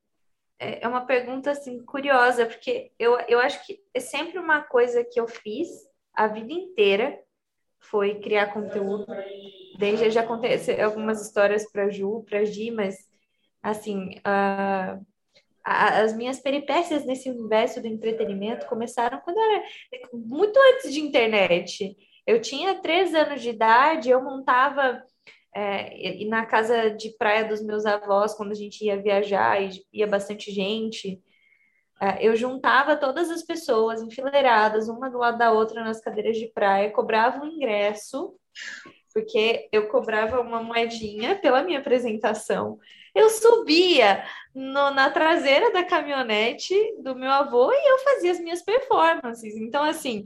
[0.60, 5.04] é, é uma pergunta assim curiosa, porque eu, eu acho que é sempre uma coisa
[5.04, 5.70] que eu fiz
[6.13, 7.18] a vida inteira
[7.84, 9.06] foi criar conteúdo.
[9.78, 12.96] Desde já contei algumas histórias para Ju, para Gi, mas
[13.62, 15.06] assim, uh,
[15.63, 19.63] as minhas peripécias nesse universo do entretenimento começaram quando eu era
[20.13, 21.96] muito antes de internet.
[22.28, 25.04] Eu tinha três anos de idade, eu montava
[25.56, 29.84] é, e na casa de praia dos meus avós, quando a gente ia viajar e
[29.93, 31.22] ia bastante gente,
[32.19, 36.91] eu juntava todas as pessoas enfileiradas, uma do lado da outra nas cadeiras de praia,
[36.91, 38.36] cobrava um ingresso,
[39.13, 42.79] porque eu cobrava uma moedinha pela minha apresentação.
[43.13, 44.25] Eu subia
[44.56, 49.56] no, na traseira da caminhonete do meu avô e eu fazia as minhas performances.
[49.56, 50.25] Então, assim,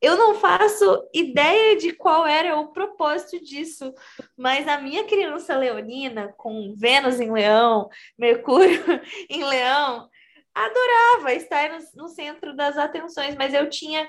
[0.00, 3.92] eu não faço ideia de qual era o propósito disso,
[4.36, 8.84] mas a minha criança leonina, com Vênus em Leão, Mercúrio
[9.28, 10.08] em Leão,
[10.64, 14.08] adorava estar no, no centro das atenções, mas eu tinha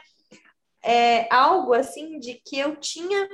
[0.83, 3.29] é, algo assim de que eu tinha.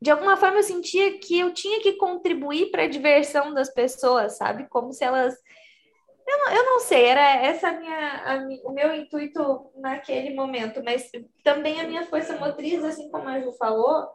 [0.00, 4.36] De alguma forma, eu sentia que eu tinha que contribuir para a diversão das pessoas,
[4.36, 4.68] sabe?
[4.68, 5.34] Como se elas
[6.26, 10.82] eu não, eu não sei, era essa a minha, a, o meu intuito naquele momento,
[10.82, 11.10] mas
[11.42, 14.08] também a minha força motriz, assim como a Ju falou,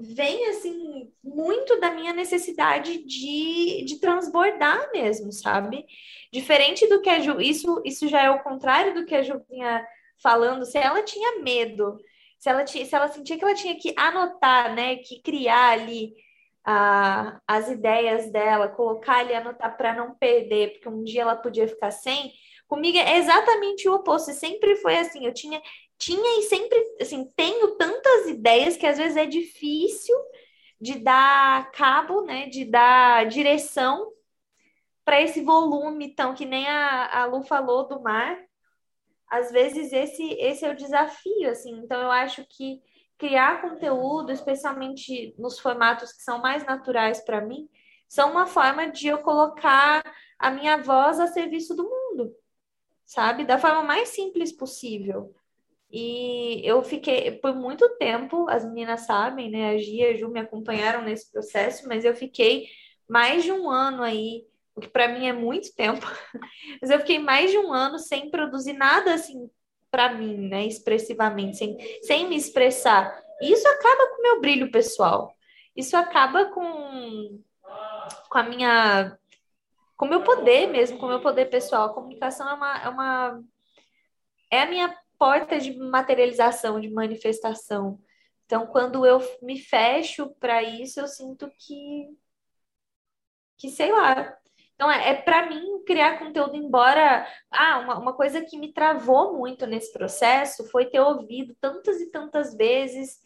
[0.00, 5.84] vem assim muito da minha necessidade de, de transbordar mesmo, sabe?
[6.32, 9.40] Diferente do que a Ju, isso, isso já é o contrário do que a Ju
[9.50, 9.84] vinha
[10.22, 11.96] falando, se ela tinha medo,
[12.38, 16.14] se ela, se ela sentia que ela tinha que anotar, né, que criar ali
[16.64, 21.66] a, as ideias dela, colocar ali, anotar para não perder, porque um dia ela podia
[21.66, 22.32] ficar sem.
[22.66, 25.60] Comigo é exatamente o oposto, sempre foi assim, eu tinha,
[25.98, 30.16] tinha e sempre, assim, tenho tantas ideias que às vezes é difícil
[30.80, 34.12] de dar cabo, né, de dar direção
[35.04, 38.38] para esse volume, então, que nem a, a Lu falou do mar,
[39.28, 42.80] às vezes esse, esse é o desafio, assim, então eu acho que
[43.18, 47.68] criar conteúdo, especialmente nos formatos que são mais naturais para mim,
[48.08, 50.02] são uma forma de eu colocar
[50.38, 52.34] a minha voz a serviço do mundo,
[53.04, 53.44] sabe?
[53.44, 55.34] Da forma mais simples possível.
[55.90, 59.70] E eu fiquei por muito tempo, as meninas sabem, né?
[59.70, 62.66] A Gia e a Ju me acompanharam nesse processo, mas eu fiquei
[63.08, 66.06] mais de um ano aí, o que para mim é muito tempo,
[66.80, 69.48] mas eu fiquei mais de um ano sem produzir nada assim
[69.90, 73.22] para mim, né, expressivamente, sem, sem me expressar.
[73.40, 75.34] E isso acaba com o meu brilho pessoal.
[75.74, 77.40] Isso acaba com,
[78.28, 79.16] com a minha.
[79.96, 81.86] com o meu poder mesmo, com o meu poder pessoal.
[81.86, 82.78] A comunicação é uma.
[82.82, 83.44] É, uma,
[84.50, 88.00] é a minha porta de materialização, de manifestação.
[88.46, 92.08] Então, quando eu me fecho para isso, eu sinto que
[93.58, 94.38] que sei lá.
[94.74, 97.26] Então, é, é para mim criar conteúdo, embora.
[97.50, 102.10] Ah, uma, uma coisa que me travou muito nesse processo foi ter ouvido tantas e
[102.10, 103.18] tantas vezes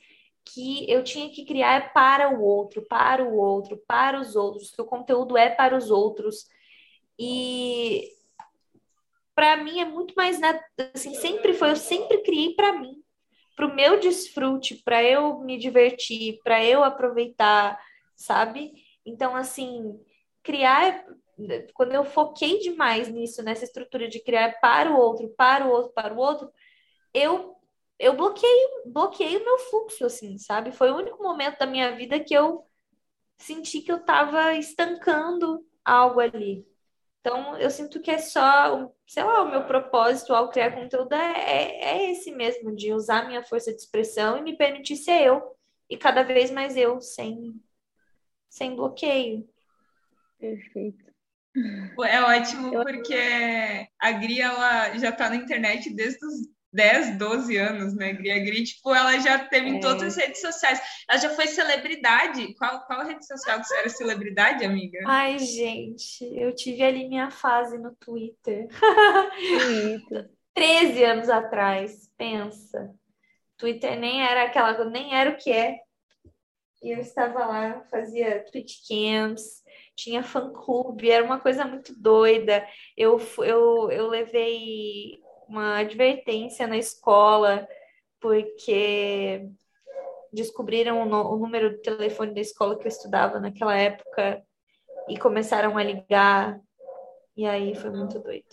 [0.44, 4.81] que eu tinha que criar para o outro, para o outro, para os outros, que
[4.83, 6.46] o conteúdo é para os outros.
[7.18, 8.09] E
[9.35, 10.40] para mim é muito mais
[10.95, 13.03] assim, sempre foi, eu sempre criei para mim,
[13.57, 17.79] para o meu desfrute, para eu me divertir, para eu aproveitar,
[18.16, 18.73] sabe?
[19.05, 19.99] Então assim,
[20.42, 21.05] criar
[21.75, 25.92] quando eu foquei demais nisso, nessa estrutura de criar para o outro, para o outro,
[25.92, 26.53] para o outro,
[27.14, 27.57] eu
[27.99, 30.73] eu bloqueei, bloqueei o meu fluxo, assim, sabe?
[30.73, 32.66] Foi o único momento da minha vida que eu
[33.38, 36.66] senti que eu estava estancando algo ali.
[37.23, 41.33] Então, eu sinto que é só, sei lá, o meu propósito ao criar conteúdo é,
[41.39, 45.57] é, é esse mesmo, de usar minha força de expressão e me permitir ser eu.
[45.89, 47.55] E cada vez mais eu, sem,
[48.51, 49.49] sem bloqueio.
[50.37, 51.13] Perfeito.
[52.05, 57.95] É ótimo porque a Gri ela já está na internet desde os 10, 12 anos,
[57.95, 58.31] né, Gri?
[58.31, 60.27] A Gri, tipo, ela já teve em todas as é.
[60.27, 60.81] redes sociais.
[61.09, 62.55] Ela já foi celebridade.
[62.55, 64.99] Qual, qual rede social que você era celebridade, amiga?
[65.07, 68.69] Ai, gente, eu tive ali minha fase no Twitter.
[69.39, 70.31] Twitter.
[70.55, 72.95] 13 anos atrás, pensa.
[73.57, 75.79] Twitter nem era aquela, nem era o que é.
[76.83, 79.63] E eu estava lá, fazia tweet camps,
[79.95, 82.67] tinha fã-clube, era uma coisa muito doida.
[82.97, 85.22] Eu, eu, eu levei
[85.53, 87.69] uma advertência na escola,
[88.19, 89.49] porque
[90.33, 94.43] descobriram o, o número do telefone da escola que eu estudava naquela época
[95.09, 96.59] e começaram a ligar.
[97.37, 98.47] E aí foi muito doido.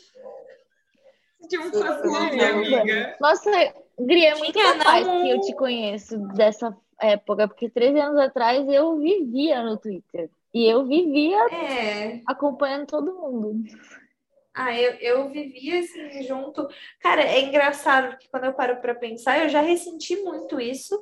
[1.48, 3.18] De um fã-clube, amiga.
[3.20, 3.50] Nossa,
[3.98, 5.24] Gri, é muito capaz não...
[5.24, 10.30] que eu te conheço dessa época, porque 13 anos atrás eu vivia no Twitter.
[10.54, 12.22] E eu vivia é.
[12.26, 13.64] acompanhando todo mundo.
[14.54, 16.68] Ah, eu, eu vivia assim junto.
[17.00, 21.00] Cara, é engraçado que quando eu paro para pensar, eu já ressenti muito isso,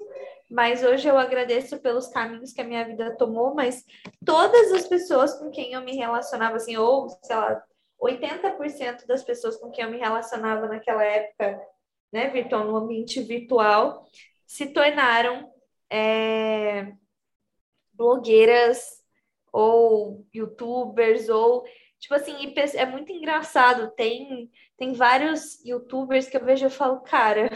[0.50, 3.56] mas hoje eu agradeço pelos caminhos que a minha vida tomou.
[3.56, 3.84] Mas
[4.26, 7.64] todas as pessoas com quem eu me relacionava, assim, ou sei lá,
[8.00, 11.60] 80% das pessoas com quem eu me relacionava naquela época,
[12.12, 14.06] né, virtual, no ambiente virtual,
[14.46, 15.52] se tornaram
[15.90, 16.94] é,
[17.94, 19.04] blogueiras
[19.52, 21.66] ou youtubers ou
[22.00, 22.36] tipo assim
[22.76, 27.50] é muito engraçado tem tem vários youtubers que eu vejo e falo cara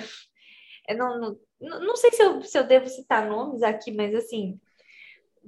[0.87, 4.59] eu não, não, não sei se eu, se eu devo citar nomes aqui mas assim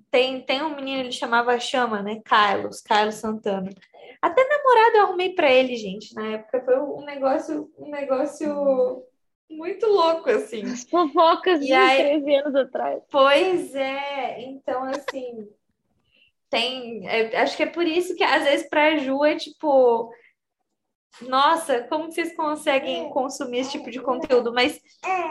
[0.09, 3.69] tem, tem um menino ele chamava chama né Carlos Carlos Santana
[4.21, 9.05] até namorado eu arrumei para ele gente na época foi um negócio um negócio
[9.49, 10.63] muito louco, assim.
[10.63, 12.21] As fofocas e de aí...
[12.21, 13.03] 13 anos atrás.
[13.09, 15.47] Pois é, então assim,
[16.53, 17.07] tem.
[17.07, 20.13] É, acho que é por isso que às vezes pra Ju é tipo.
[21.21, 24.53] Nossa, como vocês conseguem consumir esse tipo de conteúdo?
[24.53, 24.79] Mas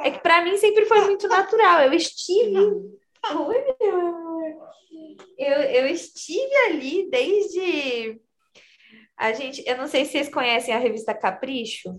[0.04, 1.82] é que para mim sempre foi muito natural.
[1.82, 2.56] Eu estive.
[2.56, 4.42] Oi, meu amor.
[5.38, 8.20] Eu, eu estive ali desde.
[9.16, 11.90] A gente, eu não sei se vocês conhecem a revista Capricho.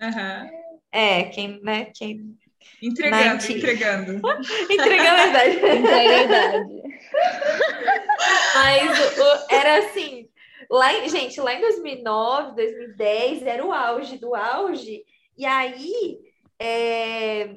[0.00, 0.50] Uhum.
[0.90, 1.86] É, quem, né?
[1.94, 2.38] Quem...
[2.82, 3.52] Entregando, 90...
[3.52, 4.12] entregando.
[4.70, 5.56] entregando a verdade.
[5.56, 6.82] Entrega a verdade.
[8.54, 10.28] Mas o, era assim,
[10.70, 15.04] lá, gente, lá em 2009, 2010, era o auge do auge.
[15.36, 16.18] E aí,
[16.58, 17.56] é,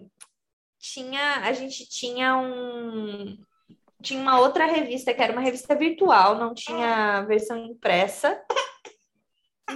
[0.79, 3.37] tinha, a gente tinha um,
[4.01, 8.39] tinha uma outra revista que era uma revista virtual, não tinha versão impressa.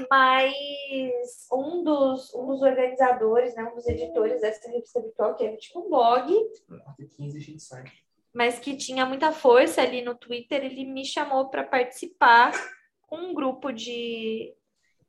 [0.10, 5.56] Mas um dos, um dos organizadores, né, um dos editores dessa revista virtual, que é
[5.58, 6.32] tipo um blog.
[6.86, 7.63] Até 15 a gente.
[8.32, 12.52] Mas que tinha muita força ali no Twitter, ele me chamou para participar
[13.08, 14.54] com um grupo de,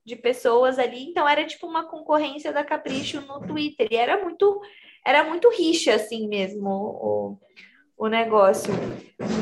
[0.04, 1.10] de pessoas ali.
[1.10, 3.86] Então era tipo uma concorrência da Capricho no Twitter.
[3.90, 4.62] E era muito,
[5.04, 7.38] era muito rixa, assim mesmo, o,
[7.98, 8.72] o negócio.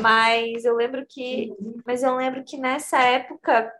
[0.01, 1.55] Mas eu lembro que.
[1.85, 3.73] Mas eu lembro que nessa época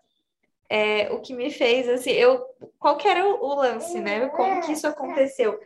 [0.70, 2.46] é, o que me fez assim, eu
[2.78, 4.30] qual que era o, lance, né?
[4.30, 5.60] Como que isso aconteceu?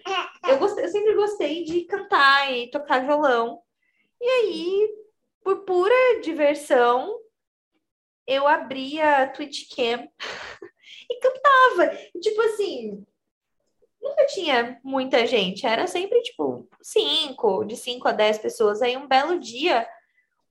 [0.48, 3.62] Eu, gostei, eu sempre gostei de cantar e tocar violão.
[4.20, 4.90] E aí,
[5.44, 7.20] por pura diversão,
[8.26, 10.08] eu abria a Twitch Cam
[11.10, 11.96] e cantava.
[12.22, 13.06] Tipo assim,
[14.02, 18.82] nunca tinha muita gente, era sempre tipo cinco, de cinco a dez pessoas.
[18.82, 19.88] Aí um belo dia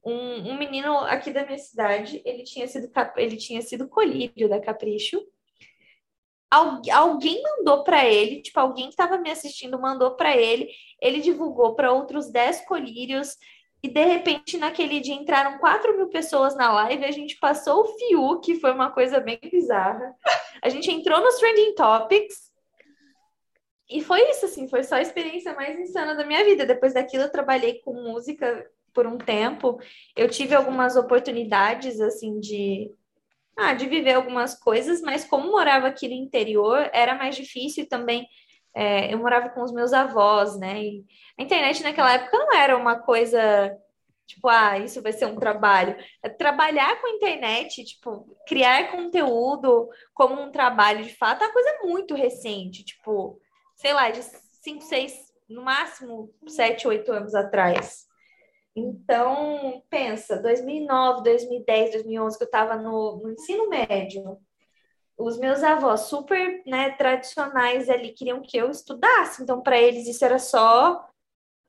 [0.05, 4.61] um, um menino aqui da minha cidade, ele tinha sido, ele tinha sido colírio da
[4.61, 5.21] Capricho.
[6.51, 10.69] Algu alguém mandou para ele, tipo, alguém que estava me assistindo mandou para ele,
[11.01, 13.39] ele divulgou para outros 10 colírios
[13.83, 17.99] E de repente, naquele dia, entraram 4 mil pessoas na live, a gente passou o
[17.99, 20.15] fio, que foi uma coisa bem bizarra.
[20.63, 22.53] A gente entrou nos Trending Topics.
[23.91, 26.65] E foi isso, assim, foi só a experiência mais insana da minha vida.
[26.65, 29.79] Depois daquilo, eu trabalhei com música por um tempo.
[30.17, 32.91] Eu tive algumas oportunidades, assim, de,
[33.57, 38.29] ah, de viver algumas coisas, mas como morava aqui no interior, era mais difícil também
[38.75, 40.83] é, eu morava com os meus avós, né?
[40.83, 41.05] E
[41.39, 43.77] a internet naquela época não era uma coisa
[44.27, 45.97] tipo, ah, isso vai ser um trabalho.
[46.23, 51.79] É trabalhar com internet, tipo, criar conteúdo como um trabalho de fato é uma coisa
[51.83, 53.39] muito recente, tipo,
[53.77, 58.07] sei lá, de 5, 6, no máximo 7, 8 anos atrás.
[58.75, 64.39] Então, pensa, 2009, 2010, 2011, que eu estava no, no ensino médio,
[65.17, 70.25] os meus avós super né, tradicionais ali queriam que eu estudasse, então para eles isso
[70.25, 71.07] era só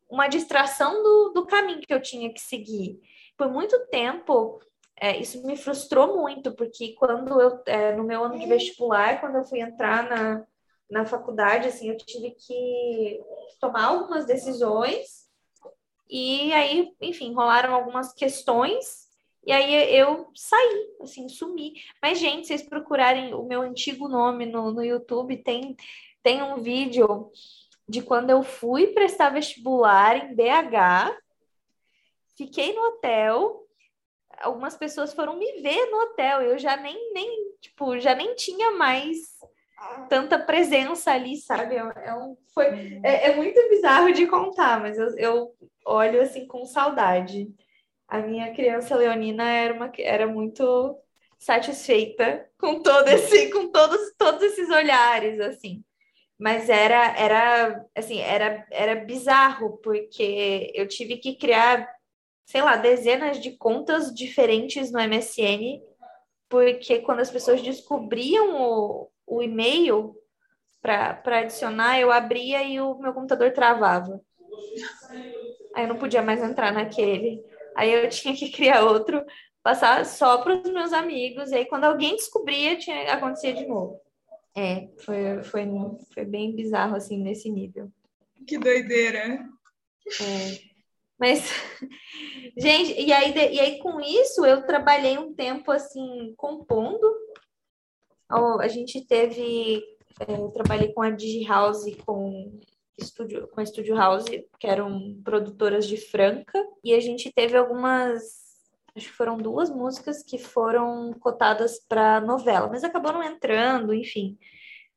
[0.09, 3.01] uma distração do, do caminho que eu tinha que seguir.
[3.37, 4.59] Por muito tempo,
[4.95, 9.37] é, isso me frustrou muito, porque quando eu, é, no meu ano de vestibular, quando
[9.37, 10.45] eu fui entrar na,
[10.89, 13.19] na faculdade, assim, eu tive que
[13.59, 15.22] tomar algumas decisões,
[16.09, 19.03] e aí, enfim, rolaram algumas questões
[19.45, 21.73] e aí eu saí, assim, sumi.
[22.01, 25.75] Mas, gente, vocês procurarem o meu antigo nome no, no YouTube, tem,
[26.21, 27.29] tem um vídeo
[27.87, 31.17] de quando eu fui prestar vestibular em BH,
[32.37, 33.67] fiquei no hotel,
[34.37, 38.71] algumas pessoas foram me ver no hotel, eu já nem, nem tipo, já nem tinha
[38.71, 39.32] mais
[40.09, 41.75] tanta presença ali, sabe?
[41.75, 45.55] É, é um, foi, é, é, muito bizarro de contar, mas eu, eu
[45.85, 47.47] olho assim com saudade
[48.13, 50.95] a minha criança leonina era, uma, era muito
[51.39, 55.83] satisfeita com todo esse, com todos, todos esses olhares, assim.
[56.37, 61.89] Mas era, era, assim, era, era bizarro, porque eu tive que criar,
[62.45, 65.81] sei lá, dezenas de contas diferentes no MSN,
[66.47, 70.15] porque quando as pessoas descobriam o, o e-mail
[70.81, 74.19] para adicionar, eu abria e o meu computador travava.
[75.75, 77.41] Aí eu não podia mais entrar naquele.
[77.75, 79.23] Aí eu tinha que criar outro,
[79.61, 83.99] passar só para os meus amigos, e aí quando alguém descobria, tinha acontecia de novo.
[84.55, 85.65] É, foi, foi,
[86.13, 87.91] foi bem bizarro, assim, nesse nível.
[88.45, 89.43] Que doideira!
[90.21, 90.73] É.
[91.17, 91.49] Mas,
[92.57, 97.01] gente, e aí, e aí com isso eu trabalhei um tempo, assim, compondo.
[98.29, 99.83] A gente teve,
[100.19, 102.59] é, eu trabalhei com a Digi House, com
[102.97, 104.25] estúdio, com a Studio House,
[104.59, 108.23] que eram produtoras de Franca, e a gente teve algumas,
[108.95, 114.37] acho que foram duas músicas que foram cotadas para novela, mas acabou não entrando, enfim.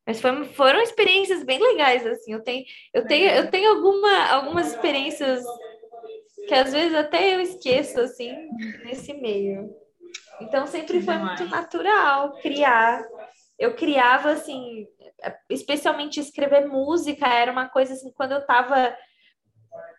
[0.06, 2.32] Mas foi, foram experiências bem legais, assim.
[2.32, 2.64] Eu tenho,
[2.94, 5.44] eu tenho, eu tenho alguma, algumas experiências
[6.46, 8.32] que às vezes até eu esqueço, assim,
[8.84, 9.74] nesse meio.
[10.40, 13.04] Então sempre foi muito natural criar.
[13.58, 14.86] Eu criava, assim,
[15.48, 18.96] especialmente escrever música era uma coisa assim, quando eu estava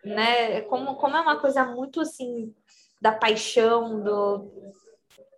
[0.03, 2.53] né, como, como é uma coisa muito assim
[3.01, 4.51] da paixão, do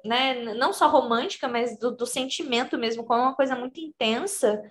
[0.03, 4.61] né, não só romântica, mas do, do sentimento mesmo, como uma coisa muito intensa,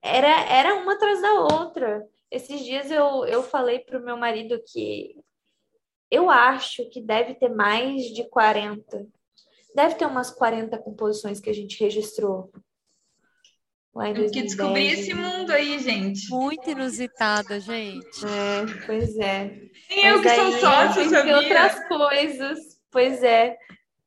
[0.00, 2.08] era, era uma atrás da outra.
[2.30, 5.16] Esses dias eu, eu falei para o meu marido que
[6.10, 9.06] eu acho que deve ter mais de 40.
[9.74, 12.50] Deve ter umas 40 composições que a gente registrou
[13.94, 14.32] Lá em 2010.
[14.32, 16.30] que descobri esse mundo aí, gente.
[16.30, 18.24] Muito inusitada, gente.
[18.24, 19.54] É, pois é.
[19.90, 21.36] Nem eu que sou sócio, sabia?
[21.36, 22.58] outras coisas.
[22.90, 23.56] Pois é.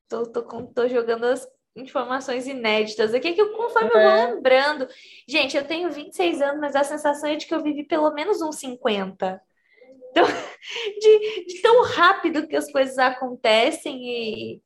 [0.10, 3.98] Tô, tô, tô jogando as informações inéditas aqui que eu, conforme é.
[3.98, 4.34] eu vou é.
[4.34, 4.88] lembrando.
[5.28, 8.42] Gente, eu tenho 26 anos, mas a sensação é de que eu vivi pelo menos
[8.42, 9.40] uns 50.
[10.10, 10.26] Então,
[11.00, 14.62] de, de tão rápido que as coisas acontecem e,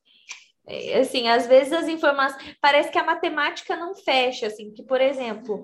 [0.99, 2.55] assim, às vezes as informações.
[2.61, 5.63] Parece que a matemática não fecha, assim, que, por exemplo,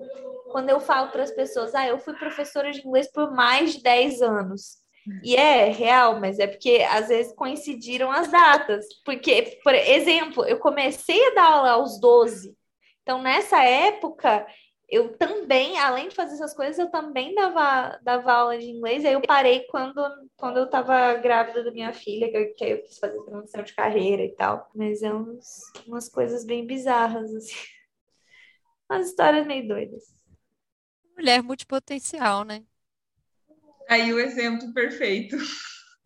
[0.50, 3.82] quando eu falo para as pessoas, ah, eu fui professora de inglês por mais de
[3.82, 4.84] 10 anos.
[5.22, 8.84] E é real, mas é porque às vezes coincidiram as datas.
[9.04, 12.56] Porque, por exemplo, eu comecei a dar aula aos 12.
[13.02, 14.44] Então, nessa época,
[14.88, 19.04] eu também, além de fazer essas coisas, eu também dava, dava aula de inglês.
[19.04, 20.00] Aí eu parei quando,
[20.36, 23.74] quando eu estava grávida da minha filha, que eu, que eu quis fazer transição de
[23.74, 24.70] carreira e tal.
[24.74, 25.44] Mas é uns,
[25.86, 27.56] umas coisas bem bizarras, assim.
[28.88, 30.14] Umas histórias meio doidas.
[31.16, 32.62] Mulher multipotencial, né?
[33.88, 35.36] Aí o exemplo perfeito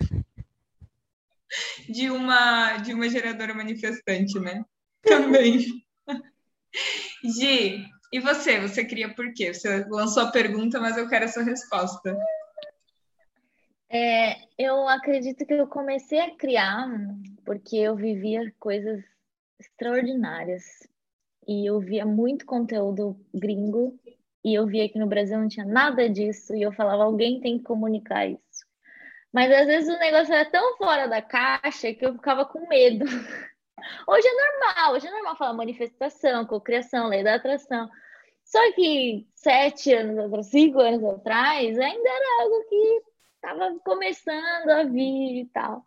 [1.91, 4.65] de uma de uma geradora manifestante, né?
[5.03, 5.67] Também.
[7.25, 8.61] Gi, e você?
[8.61, 9.53] Você queria por quê?
[9.53, 12.17] Você lançou a pergunta, mas eu quero a sua resposta.
[13.89, 16.89] É, eu acredito que eu comecei a criar
[17.45, 19.03] porque eu vivia coisas
[19.59, 20.63] extraordinárias
[21.47, 23.99] e eu via muito conteúdo gringo
[24.45, 27.59] e eu via que no Brasil não tinha nada disso e eu falava alguém tem
[27.59, 28.65] que comunicar isso.
[29.33, 33.05] Mas às vezes o negócio era tão fora da caixa que eu ficava com medo.
[34.07, 37.89] Hoje é normal, hoje é normal falar manifestação, cocriação, lei da atração.
[38.45, 43.03] Só que sete anos atrás, cinco anos atrás, ainda era algo que
[43.37, 45.85] estava começando a vir e tal.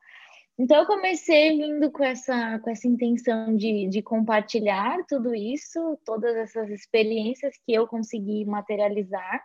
[0.58, 6.36] Então eu comecei vindo com essa, com essa intenção de, de compartilhar tudo isso, todas
[6.36, 9.44] essas experiências que eu consegui materializar.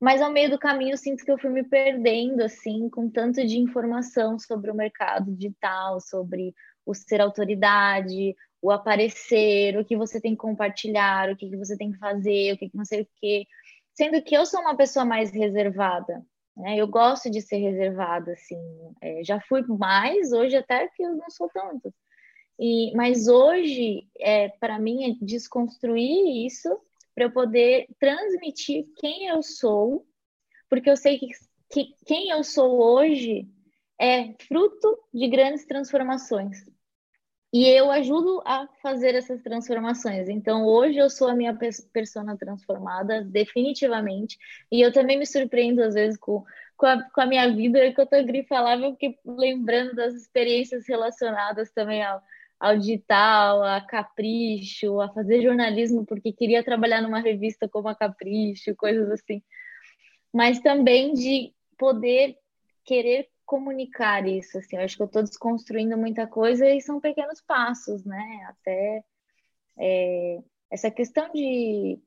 [0.00, 3.44] Mas ao meio do caminho eu sinto que eu fui me perdendo assim, com tanto
[3.44, 6.54] de informação sobre o mercado digital, sobre
[6.84, 11.76] o ser autoridade, o aparecer, o que você tem que compartilhar, o que, que você
[11.76, 13.46] tem que fazer, o que, que não sei o quê.
[13.92, 16.24] Sendo que eu sou uma pessoa mais reservada.
[16.56, 16.76] Né?
[16.76, 18.56] Eu gosto de ser reservada, assim.
[19.00, 21.92] É, já fui mais, hoje até que eu não sou tanto.
[22.58, 26.68] E, mas hoje, é, para mim, é desconstruir isso
[27.14, 30.06] para eu poder transmitir quem eu sou,
[30.68, 31.26] porque eu sei que,
[31.70, 33.48] que quem eu sou hoje
[34.00, 36.64] é fruto de grandes transformações.
[37.52, 40.26] E eu ajudo a fazer essas transformações.
[40.28, 41.54] Então, hoje eu sou a minha
[41.92, 44.38] persona transformada, definitivamente.
[44.70, 46.42] E eu também me surpreendo, às vezes, com,
[46.78, 47.86] com, a, com a minha vida.
[47.86, 52.22] Enquanto a Gri falava, eu fiquei lembrando das experiências relacionadas também ao,
[52.58, 58.74] ao digital, a Capricho, a fazer jornalismo, porque queria trabalhar numa revista como a Capricho,
[58.76, 59.42] coisas assim.
[60.32, 62.38] Mas também de poder
[62.82, 67.42] querer comunicar isso, assim, eu acho que eu estou desconstruindo muita coisa e são pequenos
[67.42, 69.04] passos, né, até
[69.78, 70.38] é,
[70.70, 72.00] essa questão de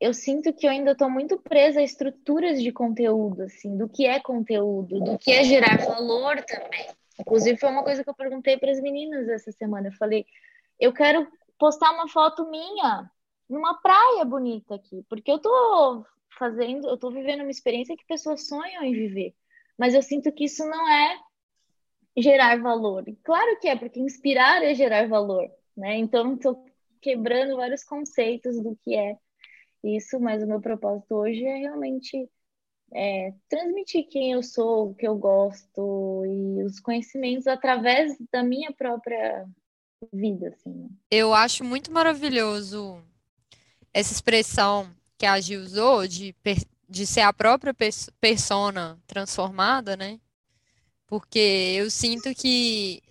[0.00, 4.04] eu sinto que eu ainda estou muito presa a estruturas de conteúdo, assim, do que
[4.04, 6.88] é conteúdo, do que é gerar valor também.
[7.20, 9.88] Inclusive, foi uma coisa que eu perguntei para as meninas essa semana.
[9.88, 10.24] Eu falei,
[10.78, 11.26] eu quero
[11.58, 13.10] postar uma foto minha
[13.48, 16.04] numa praia bonita aqui, porque eu tô
[16.38, 19.34] fazendo, eu tô vivendo uma experiência que pessoas sonham em viver
[19.78, 21.18] mas eu sinto que isso não é
[22.16, 23.04] gerar valor.
[23.22, 25.96] Claro que é, porque inspirar é gerar valor, né?
[25.96, 26.66] Então, estou
[27.00, 29.16] quebrando vários conceitos do que é
[29.84, 32.28] isso, mas o meu propósito hoje é realmente
[32.92, 38.72] é, transmitir quem eu sou, o que eu gosto e os conhecimentos através da minha
[38.72, 39.46] própria
[40.12, 40.70] vida, assim.
[40.70, 40.88] Né?
[41.10, 43.00] Eu acho muito maravilhoso
[43.92, 46.32] essa expressão que a Gil usou de
[46.88, 47.74] de ser a própria
[48.20, 50.18] persona transformada, né?
[51.06, 53.02] Porque eu sinto que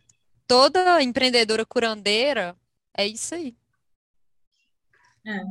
[0.47, 2.55] toda empreendedora curandeira
[2.95, 3.55] é isso aí.
[5.25, 5.43] É.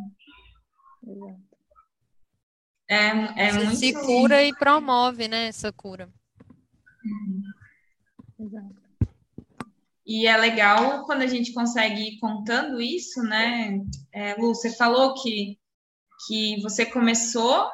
[2.88, 3.76] É, é Você muito...
[3.76, 6.08] se cura e promove, né, essa cura.
[7.04, 7.42] Uhum.
[8.38, 8.86] Exato.
[10.06, 13.80] E é legal quando a gente consegue ir contando isso, né?
[14.12, 15.58] É, Lu, você falou que,
[16.26, 17.68] que você começou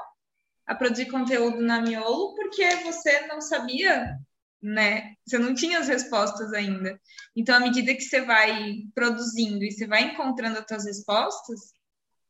[0.66, 4.16] a produzir conteúdo na Miolo porque você não sabia,
[4.62, 5.14] né?
[5.26, 7.00] Você não tinha as respostas ainda.
[7.34, 11.60] Então, à medida que você vai produzindo e você vai encontrando as suas respostas,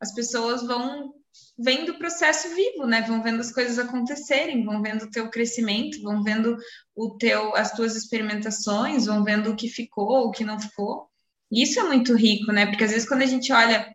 [0.00, 1.14] as pessoas vão
[1.58, 3.02] vendo o processo vivo, né?
[3.02, 6.56] Vão vendo as coisas acontecerem, vão vendo o teu crescimento, vão vendo
[6.94, 11.08] o teu, as tuas experimentações, vão vendo o que ficou, o que não ficou.
[11.50, 12.66] Isso é muito rico, né?
[12.66, 13.94] Porque às vezes quando a gente olha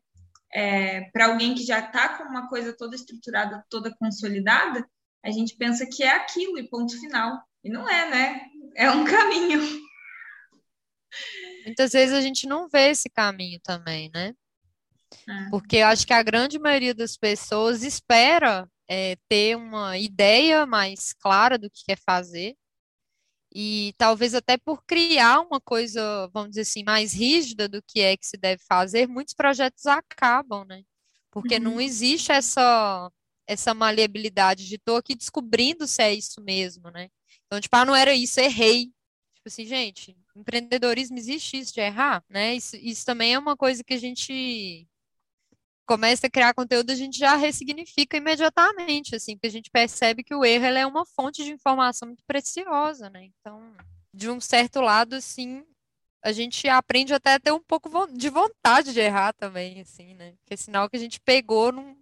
[0.54, 4.88] é, para alguém que já está com uma coisa toda estruturada, toda consolidada,
[5.24, 7.42] a gente pensa que é aquilo e ponto final.
[7.64, 8.42] E não é, né?
[8.76, 9.60] É um caminho.
[11.66, 14.34] Muitas vezes a gente não vê esse caminho também, né?
[15.28, 15.50] É.
[15.50, 21.14] Porque eu acho que a grande maioria das pessoas espera é, ter uma ideia mais
[21.14, 22.56] clara do que quer fazer,
[23.60, 28.16] e talvez até por criar uma coisa, vamos dizer assim, mais rígida do que é
[28.16, 30.84] que se deve fazer, muitos projetos acabam, né?
[31.32, 31.64] Porque uhum.
[31.64, 33.12] não existe essa
[33.48, 37.10] essa maleabilidade de estou aqui descobrindo se é isso mesmo, né?
[37.48, 38.92] Então, tipo, ah, não era isso, errei.
[39.34, 42.54] Tipo assim, gente, empreendedorismo existe isso de errar, né?
[42.54, 44.88] Isso, isso também é uma coisa que a gente
[45.88, 50.36] começa a criar conteúdo, a gente já ressignifica imediatamente, assim, porque a gente percebe que
[50.36, 53.24] o erro é uma fonte de informação muito preciosa, né?
[53.24, 53.74] Então,
[54.14, 55.66] de um certo lado, assim,
[56.24, 60.34] a gente aprende até a ter um pouco de vontade de errar também, assim, né?
[60.46, 61.96] Que é sinal que a gente pegou num,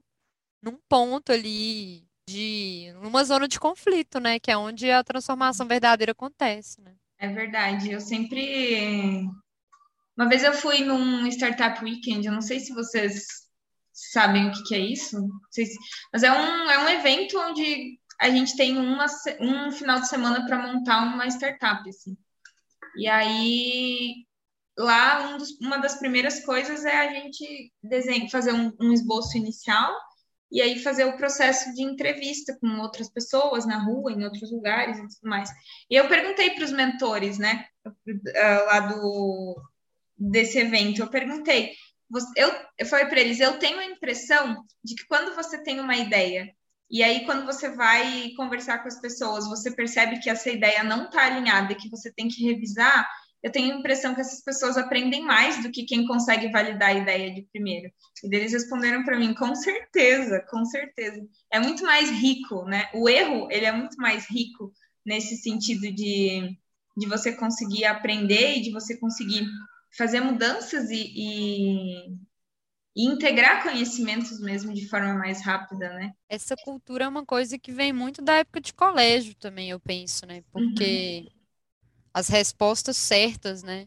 [0.64, 4.40] num ponto ali de numa zona de conflito, né?
[4.40, 6.96] Que é onde a transformação verdadeira acontece, né?
[7.20, 7.92] É verdade.
[7.92, 9.30] Eu sempre
[10.18, 13.45] uma vez eu fui num Startup Weekend, eu não sei se vocês
[13.96, 15.18] sabem o que, que é isso,
[16.12, 19.06] mas é um, é um evento onde a gente tem uma,
[19.40, 22.18] um final de semana para montar uma startup, assim.
[22.98, 24.26] E aí,
[24.78, 29.38] lá, um dos, uma das primeiras coisas é a gente desenhar, fazer um, um esboço
[29.38, 29.94] inicial
[30.52, 34.98] e aí fazer o processo de entrevista com outras pessoas na rua, em outros lugares
[34.98, 35.50] e tudo mais.
[35.90, 37.66] E eu perguntei para os mentores, né,
[38.66, 39.62] lá do
[40.18, 41.74] desse evento, eu perguntei,
[42.36, 45.96] eu, eu falei para eles, eu tenho a impressão de que quando você tem uma
[45.96, 46.54] ideia
[46.90, 51.06] e aí quando você vai conversar com as pessoas, você percebe que essa ideia não
[51.06, 53.10] está alinhada e que você tem que revisar,
[53.42, 56.94] eu tenho a impressão que essas pessoas aprendem mais do que quem consegue validar a
[56.94, 57.92] ideia de primeiro.
[58.24, 61.24] E eles responderam para mim, com certeza, com certeza.
[61.52, 62.90] É muito mais rico, né?
[62.94, 64.74] O erro, ele é muito mais rico
[65.06, 66.58] nesse sentido de,
[66.98, 69.48] de você conseguir aprender e de você conseguir
[69.98, 72.10] fazer mudanças e, e,
[72.96, 76.12] e integrar conhecimentos mesmo de forma mais rápida, né?
[76.30, 80.26] Essa cultura é uma coisa que vem muito da época de colégio também, eu penso,
[80.26, 80.44] né?
[80.52, 81.26] Porque...
[81.26, 81.36] Uhum
[82.16, 83.86] as respostas certas, né?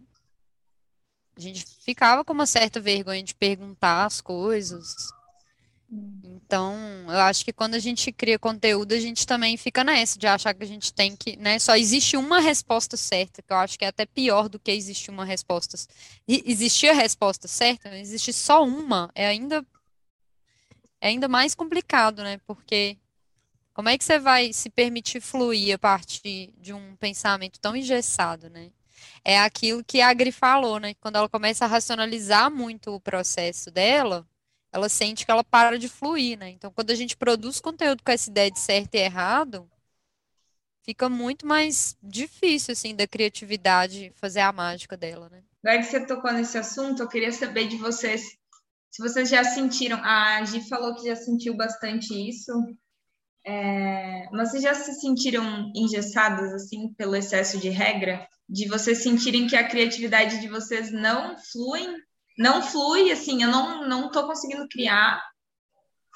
[1.35, 4.95] A gente ficava com uma certa vergonha de perguntar as coisas.
[6.49, 6.75] Então,
[7.09, 10.55] eu acho que quando a gente cria conteúdo, a gente também fica nessa de achar
[10.55, 11.59] que a gente tem que, né?
[11.59, 15.11] Só existe uma resposta certa, que eu acho que é até pior do que existir
[15.11, 15.77] uma resposta.
[16.27, 19.63] Existir a resposta certa, existe só uma, é ainda
[21.03, 22.41] é ainda mais complicado, né?
[22.47, 22.97] Porque
[23.75, 28.49] como é que você vai se permitir fluir a partir de um pensamento tão engessado,
[28.49, 28.71] né?
[29.23, 30.95] É aquilo que a Agri falou, né?
[30.95, 34.27] Quando ela começa a racionalizar muito o processo dela,
[34.73, 36.51] ela sente que ela para de fluir, né?
[36.51, 39.69] Então, quando a gente produz conteúdo com essa ideia de certo e errado,
[40.83, 45.43] fica muito mais difícil, assim, da criatividade fazer a mágica dela, né?
[45.65, 48.39] Agora que você tocou nesse assunto, eu queria saber de vocês
[48.91, 50.03] se vocês já sentiram.
[50.03, 52.53] A Gi falou que já sentiu bastante isso.
[53.45, 58.27] É, mas vocês já se sentiram engessadas assim pelo excesso de regra?
[58.49, 61.87] De vocês sentirem que a criatividade de vocês não flui?
[62.39, 65.21] Não flui, assim, eu não, não tô conseguindo criar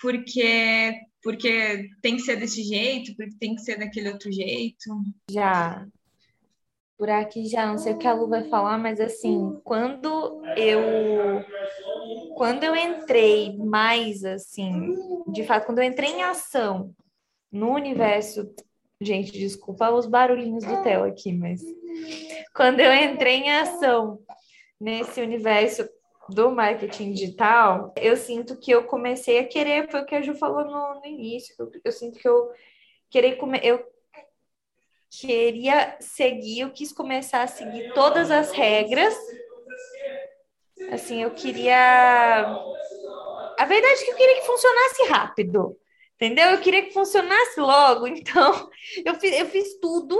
[0.00, 4.90] porque porque tem que ser desse jeito, porque tem que ser daquele outro jeito.
[5.30, 5.86] Já.
[6.98, 11.44] Por aqui já, não sei o que a Lu vai falar, mas assim, quando eu
[12.34, 14.96] quando eu entrei mais assim,
[15.28, 16.94] de fato, quando eu entrei em ação
[17.50, 18.52] no universo.
[19.00, 21.60] Gente, desculpa os barulhinhos do Theo aqui, mas
[22.54, 24.20] quando eu entrei em ação
[24.80, 25.88] nesse universo
[26.28, 30.34] do marketing digital, eu sinto que eu comecei a querer, foi o que a Ju
[30.34, 32.50] falou no, no início, eu, eu, sinto que eu
[33.10, 33.84] querer eu
[35.10, 39.14] queria seguir, eu quis começar a seguir todas as regras.
[40.90, 42.44] Assim, eu queria
[43.58, 45.78] a verdade é que eu queria que funcionasse rápido.
[46.16, 46.50] Entendeu?
[46.50, 48.70] Eu queria que funcionasse logo, então
[49.04, 50.18] eu fiz, eu fiz tudo.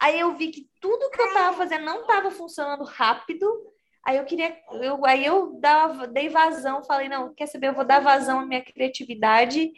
[0.00, 3.46] Aí eu vi que tudo que eu estava fazendo não estava funcionando rápido.
[4.04, 7.84] Aí eu queria, eu, aí eu dava, dei vazão, falei, não, quer saber, eu vou
[7.84, 9.70] dar vazão à minha criatividade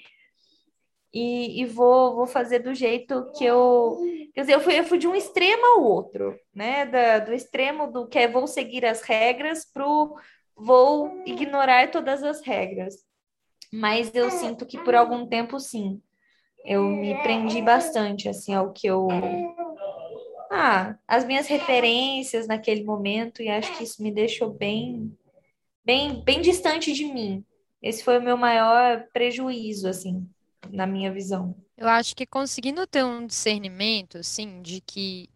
[1.12, 3.98] e, e vou, vou fazer do jeito que eu.
[4.34, 6.86] Quer dizer, eu fui, eu fui de um extremo ao outro, né?
[6.86, 10.14] Da, do extremo do que é vou seguir as regras pro
[10.56, 12.94] vou ignorar todas as regras
[13.72, 16.02] mas eu sinto que por algum tempo sim.
[16.64, 19.08] Eu me prendi bastante assim ao que eu
[20.50, 25.16] ah, as minhas referências naquele momento e acho que isso me deixou bem
[25.84, 27.44] bem bem distante de mim.
[27.82, 30.28] Esse foi o meu maior prejuízo assim,
[30.70, 31.56] na minha visão.
[31.76, 35.30] Eu acho que conseguindo ter um discernimento assim de que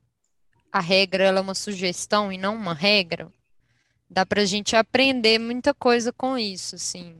[0.70, 3.32] a regra é uma sugestão e não uma regra,
[4.10, 7.16] dá para a gente aprender muita coisa com isso, assim.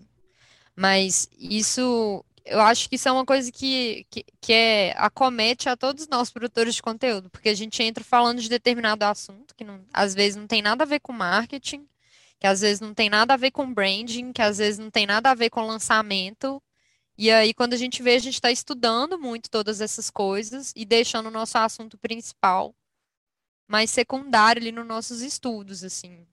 [0.75, 5.77] Mas isso, eu acho que isso é uma coisa que, que, que é, acomete a
[5.77, 9.85] todos nós, produtores de conteúdo, porque a gente entra falando de determinado assunto, que não,
[9.93, 11.89] às vezes não tem nada a ver com marketing,
[12.39, 15.07] que às vezes não tem nada a ver com branding, que às vezes não tem
[15.07, 16.63] nada a ver com lançamento.
[17.17, 20.85] E aí, quando a gente vê, a gente está estudando muito todas essas coisas e
[20.85, 22.75] deixando o nosso assunto principal
[23.67, 26.27] mais secundário ali nos nossos estudos, assim.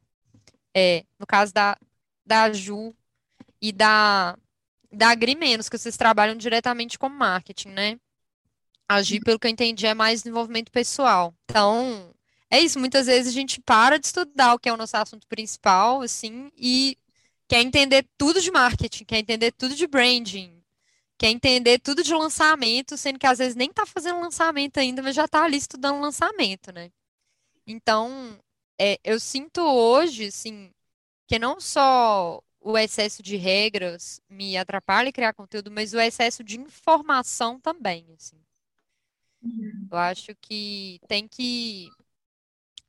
[0.76, 1.78] É, no caso da,
[2.26, 2.94] da Ju,
[3.62, 4.38] e da,
[4.92, 8.00] da Agrimenos, que vocês trabalham diretamente com marketing, né?
[8.88, 11.34] Agir, pelo que eu entendi, é mais desenvolvimento pessoal.
[11.46, 12.14] Então,
[12.50, 12.80] é isso.
[12.80, 16.52] Muitas vezes a gente para de estudar o que é o nosso assunto principal, assim,
[16.58, 16.98] e
[17.48, 20.62] quer entender tudo de marketing, quer entender tudo de branding,
[21.18, 25.16] quer entender tudo de lançamento, sendo que às vezes nem está fazendo lançamento ainda, mas
[25.16, 26.92] já está ali estudando lançamento, né?
[27.66, 28.40] Então,
[28.80, 30.72] é, eu sinto hoje, assim,
[31.28, 36.44] que não só o excesso de regras me atrapalha em criar conteúdo, mas o excesso
[36.44, 38.38] de informação também, assim.
[39.42, 39.88] Uhum.
[39.92, 41.90] Eu acho que tem que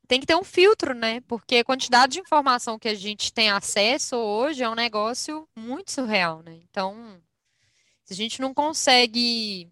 [0.07, 1.21] tem que ter um filtro, né?
[1.21, 5.91] Porque a quantidade de informação que a gente tem acesso hoje é um negócio muito
[5.91, 6.59] surreal, né?
[6.69, 7.19] Então,
[8.05, 9.71] se a gente não consegue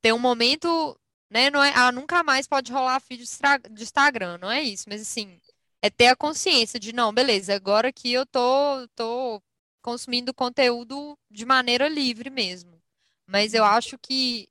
[0.00, 0.96] ter um momento,
[1.28, 1.50] né?
[1.50, 3.24] Não é, ah, nunca mais pode rolar feed
[3.70, 5.40] de Instagram, não é isso, mas assim,
[5.82, 9.42] é ter a consciência de, não, beleza, agora que eu tô, tô
[9.82, 12.80] consumindo conteúdo de maneira livre mesmo.
[13.26, 14.48] Mas eu acho que